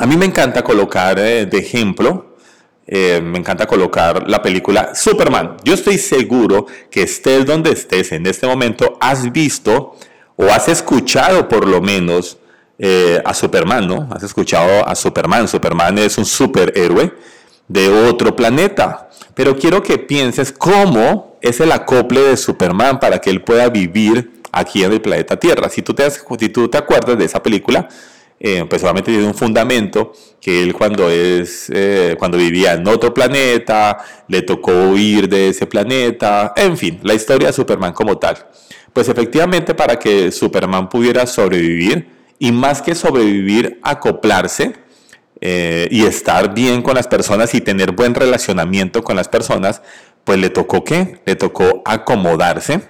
a 0.00 0.06
mí 0.06 0.16
me 0.16 0.24
encanta 0.24 0.64
colocar 0.64 1.18
eh, 1.18 1.44
de 1.44 1.58
ejemplo, 1.58 2.34
eh, 2.86 3.20
me 3.22 3.38
encanta 3.38 3.66
colocar 3.66 4.26
la 4.26 4.40
película 4.40 4.94
Superman. 4.94 5.58
Yo 5.62 5.74
estoy 5.74 5.98
seguro 5.98 6.66
que 6.90 7.02
estés 7.02 7.44
donde 7.44 7.72
estés 7.72 8.10
en 8.12 8.24
este 8.24 8.46
momento, 8.46 8.96
has 8.98 9.30
visto 9.30 9.94
o 10.36 10.46
has 10.46 10.68
escuchado 10.68 11.46
por 11.48 11.68
lo 11.68 11.82
menos 11.82 12.38
eh, 12.78 13.20
a 13.26 13.34
Superman, 13.34 13.86
¿no? 13.86 14.08
Has 14.10 14.22
escuchado 14.22 14.88
a 14.88 14.94
Superman. 14.94 15.46
Superman 15.46 15.98
es 15.98 16.16
un 16.16 16.24
superhéroe 16.24 17.12
de 17.68 17.90
otro 17.90 18.34
planeta. 18.34 19.10
Pero 19.34 19.54
quiero 19.54 19.82
que 19.82 19.98
pienses 19.98 20.50
cómo 20.50 21.36
es 21.42 21.60
el 21.60 21.72
acople 21.72 22.22
de 22.22 22.38
Superman 22.38 22.98
para 23.00 23.18
que 23.18 23.28
él 23.28 23.42
pueda 23.42 23.68
vivir 23.68 24.40
aquí 24.50 24.82
en 24.82 24.92
el 24.92 25.02
planeta 25.02 25.36
Tierra. 25.36 25.68
Si 25.68 25.82
tú 25.82 25.92
te, 25.92 26.10
si 26.10 26.48
tú 26.48 26.68
te 26.68 26.78
acuerdas 26.78 27.18
de 27.18 27.26
esa 27.26 27.42
película, 27.42 27.86
eh, 28.40 28.64
pues 28.68 28.80
solamente 28.80 29.12
tiene 29.12 29.26
un 29.26 29.34
fundamento 29.34 30.12
que 30.40 30.62
él 30.62 30.72
cuando, 30.72 31.10
es, 31.10 31.70
eh, 31.72 32.16
cuando 32.18 32.38
vivía 32.38 32.72
en 32.72 32.88
otro 32.88 33.12
planeta, 33.12 33.98
le 34.28 34.42
tocó 34.42 34.72
huir 34.72 35.28
de 35.28 35.50
ese 35.50 35.66
planeta, 35.66 36.54
en 36.56 36.76
fin, 36.76 36.98
la 37.02 37.14
historia 37.14 37.48
de 37.48 37.52
Superman 37.52 37.92
como 37.92 38.16
tal. 38.18 38.38
Pues 38.94 39.08
efectivamente 39.08 39.74
para 39.74 39.98
que 39.98 40.32
Superman 40.32 40.88
pudiera 40.88 41.26
sobrevivir 41.26 42.08
y 42.38 42.50
más 42.50 42.80
que 42.80 42.94
sobrevivir, 42.94 43.78
acoplarse, 43.82 44.72
eh, 45.42 45.88
y 45.90 46.04
estar 46.04 46.52
bien 46.52 46.82
con 46.82 46.94
las 46.94 47.08
personas 47.08 47.54
y 47.54 47.62
tener 47.62 47.92
buen 47.92 48.14
relacionamiento 48.14 49.02
con 49.02 49.16
las 49.16 49.28
personas, 49.28 49.80
pues 50.24 50.38
le 50.38 50.50
tocó 50.50 50.84
qué? 50.84 51.20
Le 51.24 51.34
tocó 51.34 51.82
acomodarse 51.86 52.82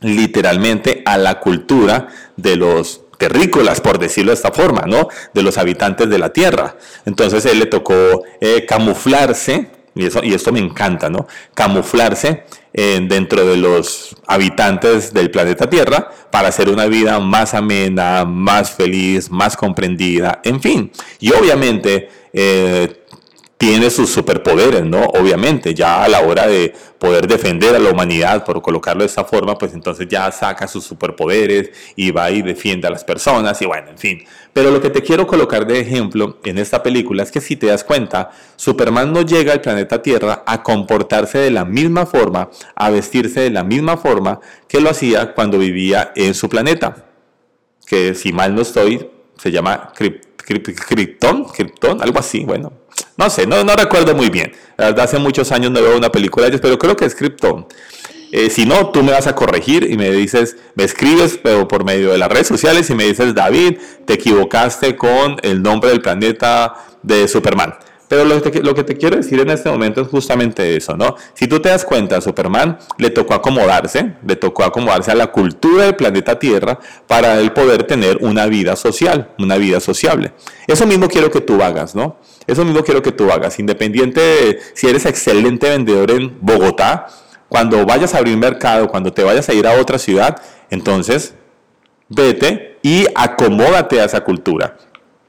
literalmente 0.00 1.02
a 1.04 1.18
la 1.18 1.40
cultura 1.40 2.08
de 2.36 2.54
los 2.54 3.03
por 3.80 3.98
decirlo 3.98 4.30
de 4.30 4.36
esta 4.36 4.52
forma, 4.52 4.84
¿no? 4.86 5.08
De 5.32 5.42
los 5.42 5.58
habitantes 5.58 6.08
de 6.08 6.18
la 6.18 6.32
tierra. 6.32 6.76
Entonces 7.04 7.44
él 7.46 7.58
le 7.58 7.66
tocó 7.66 8.24
eh, 8.40 8.64
camuflarse, 8.66 9.68
y, 9.94 10.06
eso, 10.06 10.20
y 10.22 10.34
esto 10.34 10.52
me 10.52 10.60
encanta, 10.60 11.08
¿no? 11.10 11.26
Camuflarse 11.54 12.44
dentro 12.74 13.46
de 13.46 13.56
los 13.56 14.16
habitantes 14.26 15.14
del 15.14 15.30
planeta 15.30 15.70
Tierra 15.70 16.10
para 16.32 16.48
hacer 16.48 16.68
una 16.68 16.86
vida 16.86 17.20
más 17.20 17.54
amena, 17.54 18.24
más 18.24 18.72
feliz, 18.72 19.30
más 19.30 19.56
comprendida, 19.56 20.40
en 20.42 20.60
fin. 20.60 20.90
Y 21.20 21.32
obviamente 21.32 22.08
eh, 22.32 23.03
tiene 23.64 23.88
sus 23.88 24.10
superpoderes, 24.10 24.84
¿no? 24.84 25.00
Obviamente, 25.04 25.72
ya 25.72 26.04
a 26.04 26.08
la 26.10 26.20
hora 26.20 26.46
de 26.46 26.74
poder 26.98 27.26
defender 27.26 27.74
a 27.74 27.78
la 27.78 27.88
humanidad, 27.88 28.44
por 28.44 28.60
colocarlo 28.60 29.00
de 29.00 29.06
esta 29.06 29.24
forma, 29.24 29.56
pues 29.56 29.72
entonces 29.72 30.06
ya 30.06 30.30
saca 30.32 30.68
sus 30.68 30.84
superpoderes 30.84 31.70
y 31.96 32.10
va 32.10 32.30
y 32.30 32.42
defiende 32.42 32.88
a 32.88 32.90
las 32.90 33.04
personas 33.04 33.62
y 33.62 33.64
bueno, 33.64 33.88
en 33.88 33.96
fin. 33.96 34.22
Pero 34.52 34.70
lo 34.70 34.82
que 34.82 34.90
te 34.90 35.00
quiero 35.00 35.26
colocar 35.26 35.66
de 35.66 35.80
ejemplo 35.80 36.40
en 36.44 36.58
esta 36.58 36.82
película 36.82 37.22
es 37.22 37.32
que 37.32 37.40
si 37.40 37.56
te 37.56 37.68
das 37.68 37.84
cuenta, 37.84 38.32
Superman 38.56 39.14
no 39.14 39.22
llega 39.22 39.54
al 39.54 39.62
planeta 39.62 40.02
Tierra 40.02 40.42
a 40.46 40.62
comportarse 40.62 41.38
de 41.38 41.50
la 41.50 41.64
misma 41.64 42.04
forma, 42.04 42.50
a 42.74 42.90
vestirse 42.90 43.40
de 43.40 43.50
la 43.50 43.64
misma 43.64 43.96
forma 43.96 44.40
que 44.68 44.78
lo 44.78 44.90
hacía 44.90 45.32
cuando 45.32 45.56
vivía 45.56 46.12
en 46.16 46.34
su 46.34 46.50
planeta. 46.50 47.06
Que 47.86 48.14
si 48.14 48.30
mal 48.30 48.54
no 48.54 48.60
estoy, 48.60 49.08
se 49.38 49.50
llama 49.50 49.90
Krypton, 49.96 51.46
Krypton, 51.46 52.02
algo 52.02 52.18
así, 52.18 52.44
bueno, 52.44 52.83
no 53.16 53.30
sé, 53.30 53.46
no, 53.46 53.62
no 53.64 53.74
recuerdo 53.74 54.14
muy 54.14 54.30
bien. 54.30 54.52
Hace 54.76 55.18
muchos 55.18 55.52
años 55.52 55.70
no 55.70 55.80
veo 55.80 55.96
una 55.96 56.10
película 56.10 56.46
de 56.46 56.50
ellos, 56.50 56.60
pero 56.60 56.78
creo 56.78 56.96
que 56.96 57.04
es 57.04 57.14
Krypton. 57.14 57.66
Eh, 58.32 58.50
si 58.50 58.66
no, 58.66 58.90
tú 58.90 59.04
me 59.04 59.12
vas 59.12 59.28
a 59.28 59.36
corregir 59.36 59.88
y 59.88 59.96
me 59.96 60.10
dices, 60.10 60.56
me 60.74 60.82
escribes, 60.82 61.38
pero 61.40 61.68
por 61.68 61.84
medio 61.84 62.10
de 62.10 62.18
las 62.18 62.28
redes 62.28 62.48
sociales 62.48 62.90
y 62.90 62.94
me 62.96 63.04
dices, 63.04 63.32
David, 63.32 63.78
te 64.06 64.14
equivocaste 64.14 64.96
con 64.96 65.36
el 65.42 65.62
nombre 65.62 65.90
del 65.90 66.02
planeta 66.02 66.74
de 67.02 67.28
Superman. 67.28 67.74
Pero 68.08 68.24
lo 68.24 68.42
que, 68.42 68.62
lo 68.62 68.74
que 68.74 68.84
te 68.84 68.96
quiero 68.96 69.16
decir 69.16 69.40
en 69.40 69.50
este 69.50 69.70
momento 69.70 70.02
es 70.02 70.08
justamente 70.08 70.76
eso, 70.76 70.96
¿no? 70.96 71.16
Si 71.34 71.46
tú 71.46 71.60
te 71.60 71.70
das 71.70 71.84
cuenta, 71.84 72.20
Superman 72.20 72.78
le 72.98 73.10
tocó 73.10 73.34
acomodarse, 73.34 74.14
le 74.26 74.36
tocó 74.36 74.64
acomodarse 74.64 75.10
a 75.10 75.14
la 75.14 75.28
cultura 75.28 75.84
del 75.84 75.96
planeta 75.96 76.38
Tierra 76.38 76.78
para 77.06 77.40
él 77.40 77.52
poder 77.52 77.84
tener 77.84 78.18
una 78.20 78.46
vida 78.46 78.76
social, 78.76 79.30
una 79.38 79.56
vida 79.56 79.80
sociable. 79.80 80.32
Eso 80.66 80.86
mismo 80.86 81.08
quiero 81.08 81.30
que 81.30 81.40
tú 81.40 81.62
hagas, 81.62 81.94
¿no? 81.94 82.18
Eso 82.46 82.64
mismo 82.64 82.84
quiero 82.84 83.02
que 83.02 83.12
tú 83.12 83.30
hagas, 83.30 83.58
independiente 83.58 84.20
de 84.20 84.60
si 84.74 84.86
eres 84.86 85.06
excelente 85.06 85.70
vendedor 85.70 86.10
en 86.10 86.36
Bogotá, 86.40 87.06
cuando 87.48 87.86
vayas 87.86 88.14
a 88.14 88.18
abrir 88.18 88.36
mercado, 88.36 88.88
cuando 88.88 89.12
te 89.12 89.22
vayas 89.22 89.48
a 89.48 89.54
ir 89.54 89.66
a 89.66 89.80
otra 89.80 89.98
ciudad, 89.98 90.42
entonces 90.70 91.34
vete 92.08 92.78
y 92.82 93.06
acomódate 93.14 94.00
a 94.00 94.04
esa 94.04 94.22
cultura. 94.22 94.76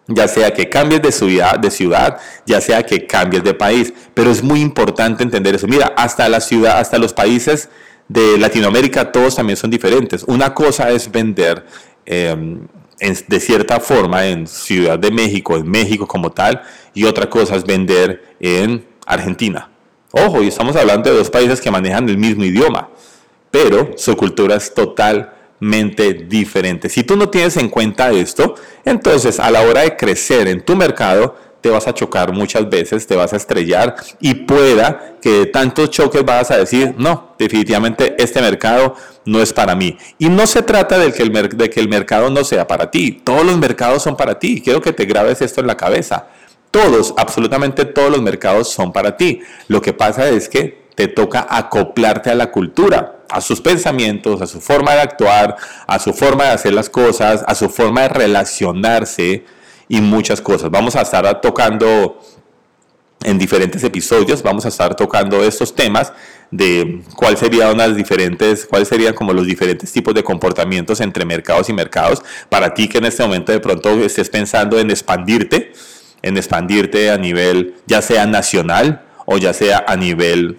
Ya 0.07 0.27
sea 0.27 0.53
que 0.53 0.69
cambies 0.69 1.01
de 1.01 1.11
ciudad, 1.11 1.57
de 1.57 1.71
ciudad, 1.71 2.17
ya 2.45 2.61
sea 2.61 2.83
que 2.83 3.07
cambies 3.07 3.43
de 3.43 3.53
país. 3.53 3.93
Pero 4.13 4.31
es 4.31 4.43
muy 4.43 4.61
importante 4.61 5.23
entender 5.23 5.55
eso. 5.55 5.67
Mira, 5.67 5.93
hasta 5.97 6.29
la 6.29 6.41
ciudad, 6.41 6.77
hasta 6.79 6.97
los 6.97 7.13
países 7.13 7.69
de 8.07 8.37
Latinoamérica, 8.37 9.11
todos 9.11 9.35
también 9.35 9.57
son 9.57 9.69
diferentes. 9.69 10.23
Una 10.27 10.53
cosa 10.53 10.91
es 10.91 11.11
vender 11.11 11.65
em, 12.05 12.67
de 12.99 13.39
cierta 13.39 13.79
forma 13.79 14.25
en 14.27 14.47
Ciudad 14.47 14.97
de 14.97 15.11
México, 15.11 15.57
en 15.57 15.69
México 15.69 16.07
como 16.07 16.31
tal, 16.31 16.61
y 16.93 17.05
otra 17.05 17.29
cosa 17.29 17.55
es 17.55 17.65
vender 17.65 18.35
en 18.39 18.85
Argentina. 19.05 19.69
Ojo, 20.11 20.41
y 20.41 20.47
estamos 20.47 20.75
hablando 20.75 21.09
de 21.09 21.17
dos 21.17 21.29
países 21.29 21.59
que 21.59 21.69
manejan 21.69 22.07
el 22.07 22.17
mismo 22.17 22.45
idioma, 22.45 22.89
pero 23.51 23.91
su 23.97 24.15
cultura 24.15 24.55
es 24.55 24.73
totalmente 25.59 26.13
diferente. 26.13 26.89
Si 26.89 27.03
tú 27.03 27.15
no 27.15 27.29
tienes 27.29 27.57
en 27.57 27.69
cuenta 27.69 28.11
esto, 28.11 28.55
entonces 28.83 29.39
a 29.39 29.49
la 29.51 29.61
hora 29.61 29.81
de 29.81 29.95
crecer 29.95 30.47
en 30.47 30.63
tu 30.63 30.75
mercado, 30.75 31.35
te 31.61 31.69
vas 31.71 31.87
a 31.87 31.93
chocar 31.95 32.31
muchas 32.31 32.69
veces, 32.69 33.07
te 33.07 33.15
vas 33.15 33.33
a 33.33 33.37
estrellar 33.37 33.95
y 34.19 34.35
pueda 34.35 35.15
que 35.19 35.31
de 35.31 35.45
tantos 35.47 35.89
choques 35.89 36.23
vas 36.23 36.51
a 36.51 36.57
decir, 36.57 36.93
no, 36.97 37.33
definitivamente 37.39 38.15
este 38.19 38.39
mercado 38.39 38.95
no 39.25 39.41
es 39.41 39.51
para 39.51 39.73
mí. 39.75 39.97
Y 40.19 40.29
no 40.29 40.45
se 40.45 40.61
trata 40.61 40.99
de 40.99 41.11
que, 41.11 41.23
el 41.23 41.31
de 41.57 41.69
que 41.71 41.79
el 41.79 41.89
mercado 41.89 42.29
no 42.29 42.43
sea 42.43 42.67
para 42.67 42.91
ti, 42.91 43.13
todos 43.23 43.43
los 43.43 43.57
mercados 43.57 44.03
son 44.03 44.15
para 44.15 44.37
ti. 44.37 44.61
Quiero 44.61 44.79
que 44.79 44.93
te 44.93 45.05
grabes 45.05 45.41
esto 45.41 45.61
en 45.61 45.67
la 45.67 45.75
cabeza. 45.75 46.27
Todos, 46.69 47.15
absolutamente 47.17 47.85
todos 47.85 48.11
los 48.11 48.21
mercados 48.21 48.69
son 48.69 48.93
para 48.93 49.17
ti. 49.17 49.39
Lo 49.67 49.81
que 49.81 49.93
pasa 49.93 50.29
es 50.29 50.47
que 50.47 50.84
te 50.95 51.07
toca 51.07 51.45
acoplarte 51.49 52.29
a 52.31 52.35
la 52.35 52.51
cultura, 52.51 53.19
a 53.29 53.41
sus 53.41 53.61
pensamientos, 53.61 54.41
a 54.41 54.47
su 54.47 54.61
forma 54.61 54.93
de 54.93 55.01
actuar, 55.01 55.57
a 55.87 55.99
su 55.99 56.13
forma 56.13 56.45
de 56.45 56.51
hacer 56.51 56.73
las 56.73 56.89
cosas, 56.89 57.43
a 57.45 57.55
su 57.55 57.69
forma 57.69 58.01
de 58.03 58.09
relacionarse 58.09 59.45
y 59.87 60.01
muchas 60.01 60.41
cosas. 60.41 60.71
Vamos 60.71 60.95
a 60.95 61.01
estar 61.01 61.41
tocando 61.41 62.19
en 63.23 63.37
diferentes 63.37 63.83
episodios, 63.83 64.43
vamos 64.43 64.65
a 64.65 64.67
estar 64.67 64.95
tocando 64.95 65.43
estos 65.43 65.73
temas 65.75 66.13
de 66.51 67.01
cuál 67.15 67.37
serían 67.37 67.73
unas 67.73 67.95
diferentes, 67.95 68.65
cuáles 68.65 68.87
serían 68.87 69.13
como 69.13 69.33
los 69.33 69.47
diferentes 69.47 69.91
tipos 69.91 70.13
de 70.13 70.23
comportamientos 70.23 71.01
entre 71.01 71.25
mercados 71.25 71.69
y 71.69 71.73
mercados. 71.73 72.23
Para 72.49 72.73
ti 72.73 72.87
que 72.87 72.99
en 72.99 73.05
este 73.05 73.23
momento 73.23 73.51
de 73.51 73.59
pronto 73.59 73.89
estés 74.03 74.29
pensando 74.29 74.79
en 74.79 74.91
expandirte, 74.91 75.73
en 76.21 76.37
expandirte 76.37 77.09
a 77.09 77.17
nivel 77.17 77.75
ya 77.87 78.01
sea 78.01 78.25
nacional 78.25 79.03
o 79.25 79.37
ya 79.37 79.53
sea 79.53 79.83
a 79.87 79.95
nivel 79.95 80.57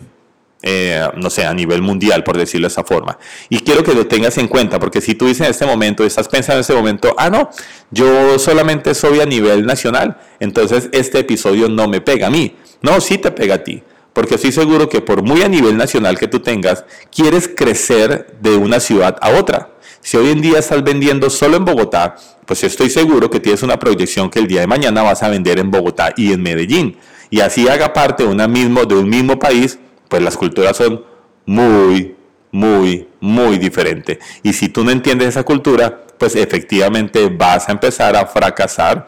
eh, 0.68 1.08
no 1.14 1.30
sé, 1.30 1.44
a 1.44 1.54
nivel 1.54 1.80
mundial, 1.80 2.24
por 2.24 2.36
decirlo 2.36 2.66
de 2.66 2.72
esa 2.72 2.82
forma. 2.82 3.16
Y 3.48 3.60
quiero 3.60 3.84
que 3.84 3.94
lo 3.94 4.08
tengas 4.08 4.36
en 4.36 4.48
cuenta, 4.48 4.80
porque 4.80 5.00
si 5.00 5.14
tú 5.14 5.28
dices 5.28 5.42
en 5.42 5.52
este 5.52 5.64
momento, 5.64 6.02
estás 6.02 6.26
pensando 6.26 6.56
en 6.56 6.60
este 6.62 6.74
momento, 6.74 7.14
ah, 7.16 7.30
no, 7.30 7.50
yo 7.92 8.36
solamente 8.40 8.92
soy 8.92 9.20
a 9.20 9.26
nivel 9.26 9.64
nacional, 9.64 10.16
entonces 10.40 10.88
este 10.90 11.20
episodio 11.20 11.68
no 11.68 11.86
me 11.86 12.00
pega 12.00 12.26
a 12.26 12.30
mí. 12.30 12.56
No, 12.82 13.00
sí 13.00 13.16
te 13.16 13.30
pega 13.30 13.54
a 13.54 13.62
ti, 13.62 13.80
porque 14.12 14.34
estoy 14.34 14.50
seguro 14.50 14.88
que 14.88 15.00
por 15.00 15.22
muy 15.22 15.42
a 15.42 15.48
nivel 15.48 15.76
nacional 15.76 16.18
que 16.18 16.26
tú 16.26 16.40
tengas, 16.40 16.84
quieres 17.14 17.46
crecer 17.46 18.34
de 18.40 18.56
una 18.56 18.80
ciudad 18.80 19.16
a 19.20 19.38
otra. 19.38 19.70
Si 20.00 20.16
hoy 20.16 20.30
en 20.30 20.40
día 20.40 20.58
estás 20.58 20.82
vendiendo 20.82 21.30
solo 21.30 21.58
en 21.58 21.64
Bogotá, 21.64 22.16
pues 22.44 22.64
estoy 22.64 22.90
seguro 22.90 23.30
que 23.30 23.38
tienes 23.38 23.62
una 23.62 23.78
proyección 23.78 24.30
que 24.30 24.40
el 24.40 24.48
día 24.48 24.62
de 24.62 24.66
mañana 24.66 25.02
vas 25.02 25.22
a 25.22 25.28
vender 25.28 25.60
en 25.60 25.70
Bogotá 25.70 26.12
y 26.16 26.32
en 26.32 26.42
Medellín. 26.42 26.96
Y 27.30 27.38
así 27.38 27.68
haga 27.68 27.92
parte 27.92 28.24
de, 28.24 28.28
una 28.28 28.48
mismo, 28.48 28.84
de 28.84 28.96
un 28.96 29.08
mismo 29.08 29.38
país, 29.38 29.78
pues 30.08 30.22
las 30.22 30.36
culturas 30.36 30.76
son 30.76 31.04
muy, 31.44 32.16
muy, 32.50 33.08
muy 33.20 33.58
diferentes. 33.58 34.18
Y 34.42 34.52
si 34.52 34.68
tú 34.68 34.84
no 34.84 34.90
entiendes 34.90 35.28
esa 35.28 35.42
cultura, 35.42 36.06
pues 36.18 36.36
efectivamente 36.36 37.28
vas 37.28 37.68
a 37.68 37.72
empezar 37.72 38.16
a 38.16 38.26
fracasar 38.26 39.06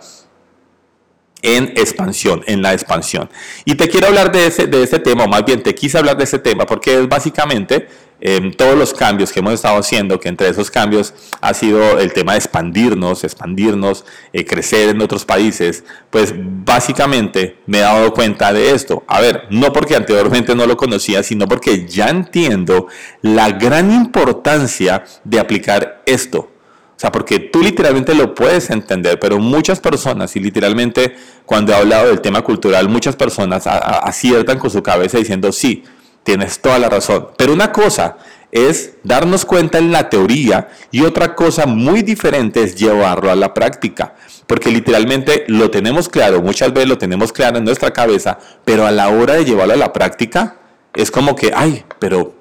en 1.42 1.64
expansión, 1.76 2.42
en 2.46 2.62
la 2.62 2.72
expansión. 2.72 3.30
Y 3.64 3.76
te 3.76 3.88
quiero 3.88 4.08
hablar 4.08 4.32
de 4.32 4.46
ese, 4.46 4.66
de 4.66 4.82
ese 4.82 4.98
tema, 4.98 5.24
o 5.24 5.28
más 5.28 5.44
bien 5.44 5.62
te 5.62 5.74
quise 5.74 5.98
hablar 5.98 6.16
de 6.16 6.24
ese 6.24 6.38
tema, 6.38 6.66
porque 6.66 6.98
es 6.98 7.08
básicamente 7.08 7.88
eh, 8.20 8.52
todos 8.56 8.76
los 8.76 8.92
cambios 8.92 9.32
que 9.32 9.40
hemos 9.40 9.54
estado 9.54 9.78
haciendo, 9.78 10.18
que 10.18 10.28
entre 10.28 10.48
esos 10.48 10.70
cambios 10.70 11.14
ha 11.40 11.54
sido 11.54 11.98
el 11.98 12.12
tema 12.12 12.32
de 12.32 12.38
expandirnos, 12.38 13.22
expandirnos, 13.22 14.04
eh, 14.32 14.44
crecer 14.44 14.88
en 14.88 15.00
otros 15.00 15.24
países, 15.24 15.84
pues 16.10 16.34
básicamente 16.36 17.58
me 17.66 17.78
he 17.78 17.82
dado 17.82 18.12
cuenta 18.12 18.52
de 18.52 18.72
esto. 18.72 19.04
A 19.06 19.20
ver, 19.20 19.44
no 19.50 19.72
porque 19.72 19.94
anteriormente 19.94 20.54
no 20.54 20.66
lo 20.66 20.76
conocía, 20.76 21.22
sino 21.22 21.46
porque 21.46 21.86
ya 21.86 22.08
entiendo 22.08 22.88
la 23.22 23.50
gran 23.52 23.92
importancia 23.92 25.04
de 25.24 25.38
aplicar 25.38 26.02
esto. 26.06 26.50
O 26.98 27.00
sea, 27.00 27.12
porque 27.12 27.38
tú 27.38 27.62
literalmente 27.62 28.12
lo 28.12 28.34
puedes 28.34 28.70
entender, 28.70 29.20
pero 29.20 29.38
muchas 29.38 29.78
personas, 29.78 30.34
y 30.34 30.40
literalmente 30.40 31.14
cuando 31.46 31.70
he 31.70 31.76
hablado 31.76 32.08
del 32.08 32.20
tema 32.20 32.42
cultural, 32.42 32.88
muchas 32.88 33.14
personas 33.14 33.68
aciertan 33.68 34.58
con 34.58 34.68
su 34.68 34.82
cabeza 34.82 35.16
diciendo, 35.16 35.52
sí, 35.52 35.84
tienes 36.28 36.60
toda 36.60 36.78
la 36.78 36.90
razón. 36.90 37.28
Pero 37.38 37.54
una 37.54 37.72
cosa 37.72 38.18
es 38.52 38.96
darnos 39.02 39.46
cuenta 39.46 39.78
en 39.78 39.90
la 39.90 40.10
teoría 40.10 40.68
y 40.90 41.00
otra 41.00 41.34
cosa 41.34 41.64
muy 41.64 42.02
diferente 42.02 42.62
es 42.62 42.76
llevarlo 42.76 43.30
a 43.30 43.34
la 43.34 43.54
práctica. 43.54 44.14
Porque 44.46 44.70
literalmente 44.70 45.46
lo 45.48 45.70
tenemos 45.70 46.10
claro, 46.10 46.42
muchas 46.42 46.74
veces 46.74 46.86
lo 46.86 46.98
tenemos 46.98 47.32
claro 47.32 47.56
en 47.56 47.64
nuestra 47.64 47.94
cabeza, 47.94 48.38
pero 48.66 48.86
a 48.86 48.90
la 48.90 49.08
hora 49.08 49.36
de 49.36 49.46
llevarlo 49.46 49.72
a 49.72 49.78
la 49.78 49.94
práctica 49.94 50.58
es 50.94 51.10
como 51.10 51.34
que, 51.34 51.50
ay, 51.54 51.86
pero 51.98 52.34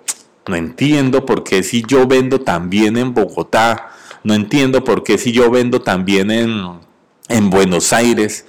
no 0.50 0.58
entiendo 0.58 1.26
por 1.26 1.46
qué 1.46 1.64
si 1.64 1.82
yo 1.88 2.08
vendo 2.08 2.42
también 2.42 2.98
en 2.98 3.14
Bogotá, 3.14 3.92
no 4.22 4.34
entiendo 4.34 4.84
por 4.84 5.06
qué 5.06 5.18
si 5.18 5.32
yo 5.32 5.50
vendo 5.50 5.80
también 5.82 6.30
en, 6.30 6.82
en 7.30 7.50
Buenos 7.50 7.94
Aires, 7.94 8.44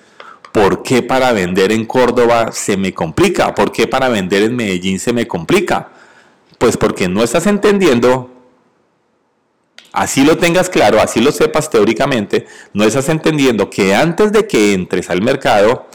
¿por 0.59 0.83
qué 0.83 1.03
para 1.03 1.31
vender 1.33 1.71
en 1.71 1.85
Córdoba 1.85 2.51
se 2.51 2.77
me 2.77 2.93
complica? 2.93 3.55
¿Por 3.55 3.71
qué 3.71 3.87
para 3.87 4.09
vender 4.09 4.43
en 4.43 4.57
Medellín 4.57 4.99
se 4.99 5.13
me 5.13 5.29
complica? 5.29 5.91
Pues 6.59 6.77
porque 6.77 7.07
no 7.07 7.23
estás 7.23 7.47
entendiendo, 7.47 8.29
así 9.93 10.25
lo 10.25 10.37
tengas 10.37 10.69
claro, 10.69 11.01
así 11.01 11.21
lo 11.21 11.31
sepas 11.31 11.71
teóricamente, 11.71 12.47
no 12.73 12.83
estás 12.83 13.09
entendiendo 13.09 13.71
que 13.71 13.95
antes 13.95 14.33
de 14.33 14.49
que 14.49 14.73
entres 14.73 15.11
al 15.11 15.23
mercado, 15.23 15.87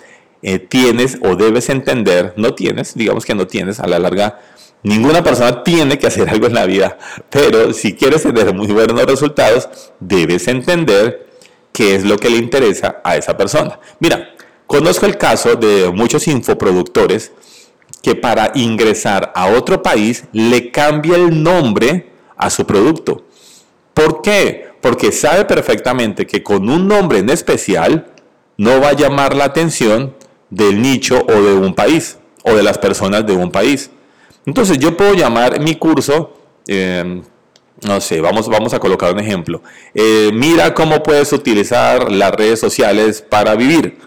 eh, 0.41 0.59
tienes 0.59 1.17
o 1.21 1.35
debes 1.35 1.69
entender, 1.69 2.33
no 2.37 2.55
tienes, 2.55 2.95
digamos 2.95 3.25
que 3.25 3.35
no 3.35 3.45
tienes, 3.47 3.81
a 3.81 3.87
la 3.87 3.99
larga, 3.99 4.39
ninguna 4.81 5.21
persona 5.23 5.61
tiene 5.65 5.99
que 5.99 6.07
hacer 6.07 6.29
algo 6.29 6.47
en 6.47 6.53
la 6.53 6.65
vida, 6.65 6.97
pero 7.29 7.73
si 7.73 7.95
quieres 7.95 8.23
tener 8.23 8.53
muy 8.53 8.67
buenos 8.67 9.03
resultados, 9.03 9.67
debes 9.99 10.47
entender 10.47 11.27
qué 11.73 11.95
es 11.95 12.05
lo 12.05 12.17
que 12.17 12.29
le 12.29 12.37
interesa 12.37 13.01
a 13.03 13.17
esa 13.17 13.35
persona. 13.35 13.77
Mira, 13.99 14.29
conozco 14.67 15.05
el 15.05 15.17
caso 15.17 15.55
de 15.55 15.91
muchos 15.93 16.27
infoproductores 16.27 17.31
que 18.01 18.15
para 18.15 18.51
ingresar 18.55 19.31
a 19.35 19.47
otro 19.47 19.81
país 19.81 20.25
le 20.33 20.71
cambia 20.71 21.15
el 21.15 21.41
nombre 21.41 22.11
a 22.35 22.49
su 22.49 22.65
producto. 22.65 23.23
¿Por 23.93 24.21
qué? 24.21 24.67
Porque 24.81 25.11
sabe 25.11 25.45
perfectamente 25.45 26.27
que 26.27 26.43
con 26.43 26.69
un 26.69 26.87
nombre 26.87 27.19
en 27.19 27.29
especial 27.29 28.07
no 28.57 28.81
va 28.81 28.89
a 28.89 28.93
llamar 28.93 29.35
la 29.35 29.45
atención 29.45 30.13
del 30.49 30.81
nicho 30.81 31.25
o 31.27 31.31
de 31.31 31.53
un 31.53 31.73
país 31.73 32.17
o 32.43 32.53
de 32.53 32.63
las 32.63 32.77
personas 32.77 33.25
de 33.25 33.33
un 33.33 33.51
país. 33.51 33.89
Entonces 34.45 34.77
yo 34.77 34.97
puedo 34.97 35.13
llamar 35.13 35.59
mi 35.59 35.75
curso, 35.75 36.33
em, 36.67 37.23
no 37.81 38.01
sé, 38.01 38.19
vamos, 38.21 38.49
vamos 38.49 38.73
a 38.73 38.79
colocar 38.79 39.13
un 39.13 39.19
ejemplo. 39.19 39.61
Eh, 39.93 40.31
mira 40.33 40.73
cómo 40.73 41.01
puedes 41.01 41.31
utilizar 41.33 42.11
las 42.11 42.31
redes 42.31 42.59
sociales 42.59 43.21
para 43.21 43.55
vivir. 43.55 43.97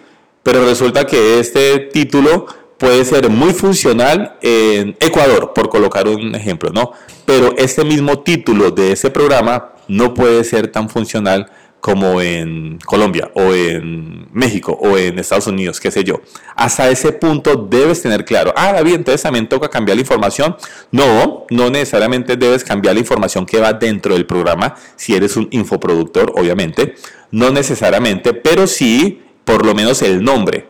Pero 0.46 0.64
resulta 0.64 1.04
que 1.08 1.40
este 1.40 1.80
título 1.80 2.46
puede 2.78 3.04
ser 3.04 3.28
muy 3.30 3.52
funcional 3.52 4.36
en 4.42 4.96
Ecuador, 5.00 5.52
por 5.52 5.68
colocar 5.68 6.06
un 6.06 6.36
ejemplo, 6.36 6.70
¿no? 6.70 6.92
Pero 7.24 7.56
este 7.58 7.84
mismo 7.84 8.20
título 8.20 8.70
de 8.70 8.92
ese 8.92 9.10
programa 9.10 9.72
no 9.88 10.14
puede 10.14 10.44
ser 10.44 10.68
tan 10.68 10.88
funcional 10.88 11.50
como 11.80 12.20
en 12.20 12.78
Colombia 12.78 13.32
o 13.34 13.54
en 13.54 14.28
México 14.32 14.78
o 14.80 14.96
en 14.96 15.18
Estados 15.18 15.48
Unidos, 15.48 15.80
qué 15.80 15.90
sé 15.90 16.04
yo. 16.04 16.20
Hasta 16.54 16.90
ese 16.90 17.10
punto 17.10 17.56
debes 17.56 18.02
tener 18.02 18.24
claro, 18.24 18.54
ah, 18.56 18.72
David, 18.72 18.94
entonces 18.94 19.22
también 19.22 19.48
toca 19.48 19.68
cambiar 19.68 19.96
la 19.96 20.02
información. 20.02 20.56
No, 20.92 21.44
no 21.50 21.70
necesariamente 21.70 22.36
debes 22.36 22.62
cambiar 22.62 22.94
la 22.94 23.00
información 23.00 23.46
que 23.46 23.58
va 23.58 23.72
dentro 23.72 24.14
del 24.14 24.26
programa, 24.26 24.76
si 24.94 25.16
eres 25.16 25.36
un 25.36 25.48
infoproductor, 25.50 26.32
obviamente. 26.36 26.94
No 27.32 27.50
necesariamente, 27.50 28.32
pero 28.32 28.68
sí, 28.68 29.25
por 29.46 29.64
lo 29.64 29.74
menos 29.74 30.02
el 30.02 30.22
nombre. 30.22 30.68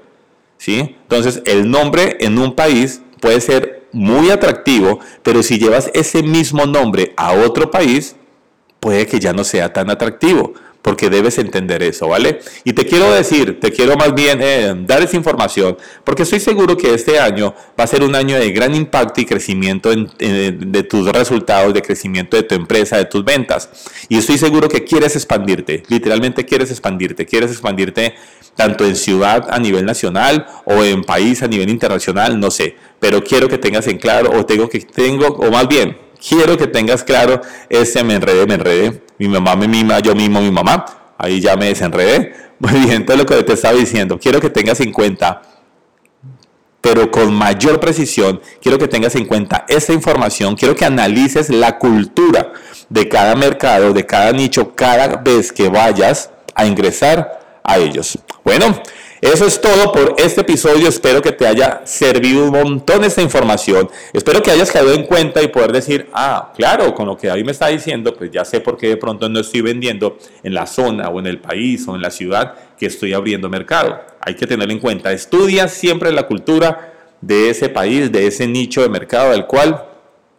¿sí? 0.58 0.96
Entonces, 1.02 1.42
el 1.46 1.68
nombre 1.68 2.18
en 2.20 2.38
un 2.38 2.54
país 2.54 3.02
puede 3.20 3.40
ser 3.40 3.88
muy 3.92 4.30
atractivo, 4.30 5.00
pero 5.24 5.42
si 5.42 5.58
llevas 5.58 5.90
ese 5.94 6.22
mismo 6.22 6.66
nombre 6.66 7.14
a 7.16 7.32
otro 7.32 7.70
país, 7.72 8.14
puede 8.78 9.06
que 9.06 9.18
ya 9.18 9.32
no 9.32 9.42
sea 9.42 9.72
tan 9.72 9.90
atractivo, 9.90 10.52
porque 10.86 11.10
debes 11.10 11.36
entender 11.38 11.82
eso, 11.82 12.06
¿vale? 12.06 12.38
Y 12.62 12.72
te 12.72 12.86
quiero 12.86 13.12
decir, 13.12 13.58
te 13.58 13.72
quiero 13.72 13.96
más 13.96 14.14
bien 14.14 14.38
eh, 14.40 14.72
dar 14.86 15.02
esa 15.02 15.16
información, 15.16 15.76
porque 16.04 16.22
estoy 16.22 16.38
seguro 16.38 16.76
que 16.76 16.94
este 16.94 17.18
año 17.18 17.56
va 17.76 17.82
a 17.82 17.86
ser 17.88 18.04
un 18.04 18.14
año 18.14 18.38
de 18.38 18.52
gran 18.52 18.72
impacto 18.72 19.20
y 19.20 19.24
crecimiento 19.24 19.90
de 19.90 20.86
tus 20.88 21.10
resultados, 21.10 21.74
de 21.74 21.82
crecimiento 21.82 22.36
de 22.36 22.44
tu 22.44 22.54
empresa, 22.54 22.98
de 22.98 23.06
tus 23.06 23.24
ventas. 23.24 23.68
Y 24.08 24.16
estoy 24.16 24.38
seguro 24.38 24.68
que 24.68 24.84
quieres 24.84 25.16
expandirte, 25.16 25.82
literalmente 25.88 26.44
quieres 26.44 26.70
expandirte, 26.70 27.26
quieres 27.26 27.50
expandirte 27.50 28.14
tanto 28.54 28.86
en 28.86 28.94
ciudad 28.94 29.48
a 29.50 29.58
nivel 29.58 29.84
nacional 29.84 30.46
o 30.66 30.84
en 30.84 31.02
país 31.02 31.42
a 31.42 31.48
nivel 31.48 31.68
internacional, 31.68 32.38
no 32.38 32.52
sé, 32.52 32.76
pero 33.00 33.24
quiero 33.24 33.48
que 33.48 33.58
tengas 33.58 33.88
en 33.88 33.98
claro 33.98 34.30
o 34.38 34.46
tengo 34.46 34.68
que 34.68 34.78
tengo 34.78 35.26
o 35.26 35.50
más 35.50 35.66
bien 35.66 36.05
quiero 36.16 36.56
que 36.56 36.66
tengas 36.66 37.02
claro 37.04 37.40
ese 37.68 38.02
me 38.04 38.14
enredé, 38.14 38.46
me 38.46 38.54
enredé, 38.54 39.02
mi 39.18 39.28
mamá 39.28 39.56
me 39.56 39.68
mima, 39.68 40.00
yo 40.00 40.14
mismo 40.14 40.40
mi 40.40 40.50
mamá, 40.50 40.84
ahí 41.18 41.40
ya 41.40 41.56
me 41.56 41.66
desenredé. 41.66 42.34
Muy 42.58 42.86
bien, 42.86 43.04
todo 43.04 43.18
lo 43.18 43.26
que 43.26 43.42
te 43.42 43.52
estaba 43.52 43.74
diciendo, 43.74 44.18
quiero 44.18 44.40
que 44.40 44.50
tengas 44.50 44.80
en 44.80 44.92
cuenta 44.92 45.42
pero 46.86 47.10
con 47.10 47.34
mayor 47.34 47.80
precisión, 47.80 48.40
quiero 48.62 48.78
que 48.78 48.86
tengas 48.86 49.16
en 49.16 49.24
cuenta 49.24 49.64
esta 49.66 49.92
información, 49.92 50.54
quiero 50.54 50.76
que 50.76 50.84
analices 50.84 51.50
la 51.50 51.78
cultura 51.78 52.52
de 52.88 53.08
cada 53.08 53.34
mercado, 53.34 53.92
de 53.92 54.06
cada 54.06 54.30
nicho, 54.30 54.72
cada 54.76 55.16
vez 55.16 55.50
que 55.50 55.68
vayas 55.68 56.30
a 56.54 56.64
ingresar 56.64 57.60
a 57.64 57.78
ellos. 57.78 58.20
Bueno, 58.44 58.80
eso 59.20 59.46
es 59.46 59.60
todo 59.60 59.92
por 59.92 60.14
este 60.18 60.42
episodio. 60.42 60.88
Espero 60.88 61.22
que 61.22 61.32
te 61.32 61.46
haya 61.46 61.82
servido 61.84 62.44
un 62.44 62.50
montón 62.50 63.02
esta 63.04 63.22
información. 63.22 63.88
Espero 64.12 64.42
que 64.42 64.50
hayas 64.50 64.70
quedado 64.70 64.92
en 64.92 65.04
cuenta 65.04 65.42
y 65.42 65.48
poder 65.48 65.72
decir, 65.72 66.08
ah, 66.12 66.52
claro, 66.54 66.94
con 66.94 67.06
lo 67.06 67.16
que 67.16 67.28
David 67.28 67.44
me 67.44 67.52
está 67.52 67.68
diciendo, 67.68 68.14
pues 68.14 68.30
ya 68.30 68.44
sé 68.44 68.60
por 68.60 68.76
qué 68.76 68.88
de 68.88 68.96
pronto 68.96 69.28
no 69.28 69.40
estoy 69.40 69.62
vendiendo 69.62 70.18
en 70.42 70.52
la 70.52 70.66
zona 70.66 71.08
o 71.08 71.18
en 71.18 71.26
el 71.26 71.38
país 71.38 71.86
o 71.88 71.94
en 71.94 72.02
la 72.02 72.10
ciudad 72.10 72.54
que 72.78 72.86
estoy 72.86 73.14
abriendo 73.14 73.48
mercado. 73.48 74.00
Hay 74.20 74.34
que 74.34 74.46
tenerlo 74.46 74.72
en 74.72 74.80
cuenta. 74.80 75.12
Estudia 75.12 75.68
siempre 75.68 76.12
la 76.12 76.26
cultura 76.26 76.92
de 77.20 77.48
ese 77.48 77.68
país, 77.70 78.12
de 78.12 78.26
ese 78.26 78.46
nicho 78.46 78.82
de 78.82 78.88
mercado 78.90 79.30
del 79.30 79.46
cual 79.46 79.82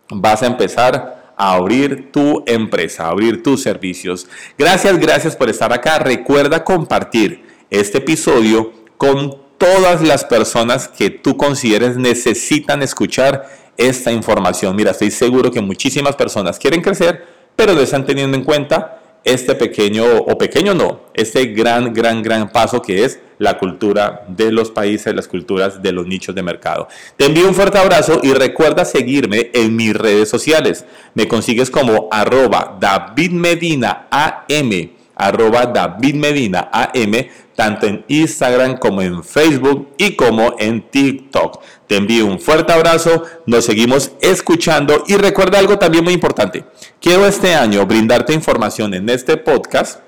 vas 0.09 0.43
a 0.43 0.47
empezar 0.47 1.33
a 1.35 1.53
abrir 1.53 2.11
tu 2.11 2.43
empresa, 2.45 3.05
a 3.05 3.09
abrir 3.09 3.41
tus 3.41 3.63
servicios. 3.63 4.27
Gracias, 4.57 4.99
gracias 4.99 5.35
por 5.35 5.49
estar 5.49 5.73
acá. 5.73 5.99
Recuerda 5.99 6.63
compartir 6.63 7.46
este 7.69 7.99
episodio 7.99 8.71
con 8.97 9.37
todas 9.57 10.01
las 10.01 10.23
personas 10.23 10.87
que 10.87 11.09
tú 11.09 11.37
consideres 11.37 11.97
necesitan 11.97 12.83
escuchar 12.83 13.49
esta 13.77 14.11
información. 14.11 14.75
Mira, 14.75 14.91
estoy 14.91 15.11
seguro 15.11 15.51
que 15.51 15.61
muchísimas 15.61 16.15
personas 16.15 16.59
quieren 16.59 16.81
crecer, 16.81 17.25
pero 17.55 17.73
no 17.73 17.81
están 17.81 18.05
teniendo 18.05 18.37
en 18.37 18.43
cuenta 18.43 19.01
este 19.23 19.55
pequeño, 19.55 20.05
o 20.05 20.37
pequeño 20.37 20.73
no, 20.73 21.01
este 21.13 21.47
gran, 21.47 21.93
gran, 21.93 22.23
gran 22.23 22.49
paso 22.51 22.81
que 22.81 23.03
es 23.03 23.19
la 23.39 23.57
cultura 23.57 24.25
de 24.27 24.51
los 24.51 24.71
países, 24.71 25.13
las 25.13 25.27
culturas 25.27 25.81
de 25.81 25.91
los 25.91 26.07
nichos 26.07 26.33
de 26.33 26.41
mercado. 26.41 26.87
Te 27.17 27.25
envío 27.25 27.47
un 27.47 27.53
fuerte 27.53 27.77
abrazo 27.77 28.19
y 28.23 28.33
recuerda 28.33 28.85
seguirme 28.85 29.51
en 29.53 29.75
mis 29.75 29.93
redes 29.95 30.29
sociales. 30.29 30.85
Me 31.13 31.27
consigues 31.27 31.69
como 31.69 32.07
arroba 32.11 32.77
David 32.79 33.31
Medina 33.31 34.07
AM, 34.09 34.91
arroba 35.15 35.65
David 35.65 36.15
Medina 36.15 36.69
AM, 36.71 37.27
tanto 37.57 37.87
en 37.87 38.05
Instagram 38.07 38.77
como 38.77 39.01
en 39.01 39.23
Facebook 39.23 39.89
y 39.97 40.15
como 40.15 40.53
en 40.59 40.91
TikTok. 40.91 41.59
Te 41.87 41.95
envío 41.95 42.27
un 42.27 42.39
fuerte 42.39 42.71
abrazo, 42.71 43.23
nos 43.47 43.65
seguimos 43.65 44.11
escuchando 44.21 45.03
y 45.07 45.15
recuerda 45.15 45.57
algo 45.57 45.79
también 45.79 46.03
muy 46.03 46.13
importante. 46.13 46.65
Quiero 47.01 47.25
este 47.25 47.55
año 47.55 47.83
brindarte 47.87 48.31
información 48.31 48.93
en 48.93 49.09
este 49.09 49.37
podcast 49.37 50.01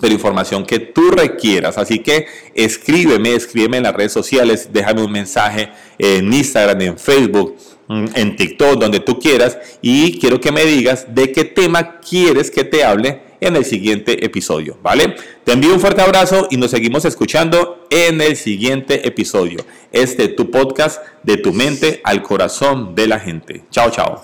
pero 0.00 0.14
información 0.14 0.64
que 0.64 0.78
tú 0.78 1.10
requieras. 1.10 1.76
Así 1.76 1.98
que 1.98 2.26
escríbeme, 2.54 3.34
escríbeme 3.34 3.78
en 3.78 3.82
las 3.82 3.94
redes 3.94 4.12
sociales, 4.12 4.70
déjame 4.72 5.02
un 5.02 5.10
mensaje 5.10 5.70
en 5.98 6.32
Instagram, 6.32 6.80
en 6.82 6.98
Facebook, 6.98 7.56
mm, 7.88 8.06
en 8.14 8.36
TikTok, 8.36 8.78
donde 8.78 9.00
tú 9.00 9.18
quieras. 9.18 9.58
Y 9.82 10.20
quiero 10.20 10.40
que 10.40 10.52
me 10.52 10.64
digas 10.64 11.06
de 11.12 11.32
qué 11.32 11.44
tema 11.44 11.98
quieres 11.98 12.48
que 12.52 12.62
te 12.62 12.84
hable 12.84 13.27
en 13.40 13.56
el 13.56 13.64
siguiente 13.64 14.24
episodio, 14.24 14.78
¿vale? 14.82 15.16
Te 15.44 15.52
envío 15.52 15.72
un 15.72 15.80
fuerte 15.80 16.02
abrazo 16.02 16.48
y 16.50 16.56
nos 16.56 16.70
seguimos 16.70 17.04
escuchando 17.04 17.86
en 17.90 18.20
el 18.20 18.36
siguiente 18.36 19.06
episodio. 19.06 19.58
Este 19.92 20.28
tu 20.28 20.50
podcast 20.50 21.02
de 21.22 21.36
tu 21.36 21.52
mente 21.52 22.00
al 22.04 22.22
corazón 22.22 22.94
de 22.94 23.06
la 23.06 23.20
gente. 23.20 23.62
Chao, 23.70 23.90
chao. 23.90 24.16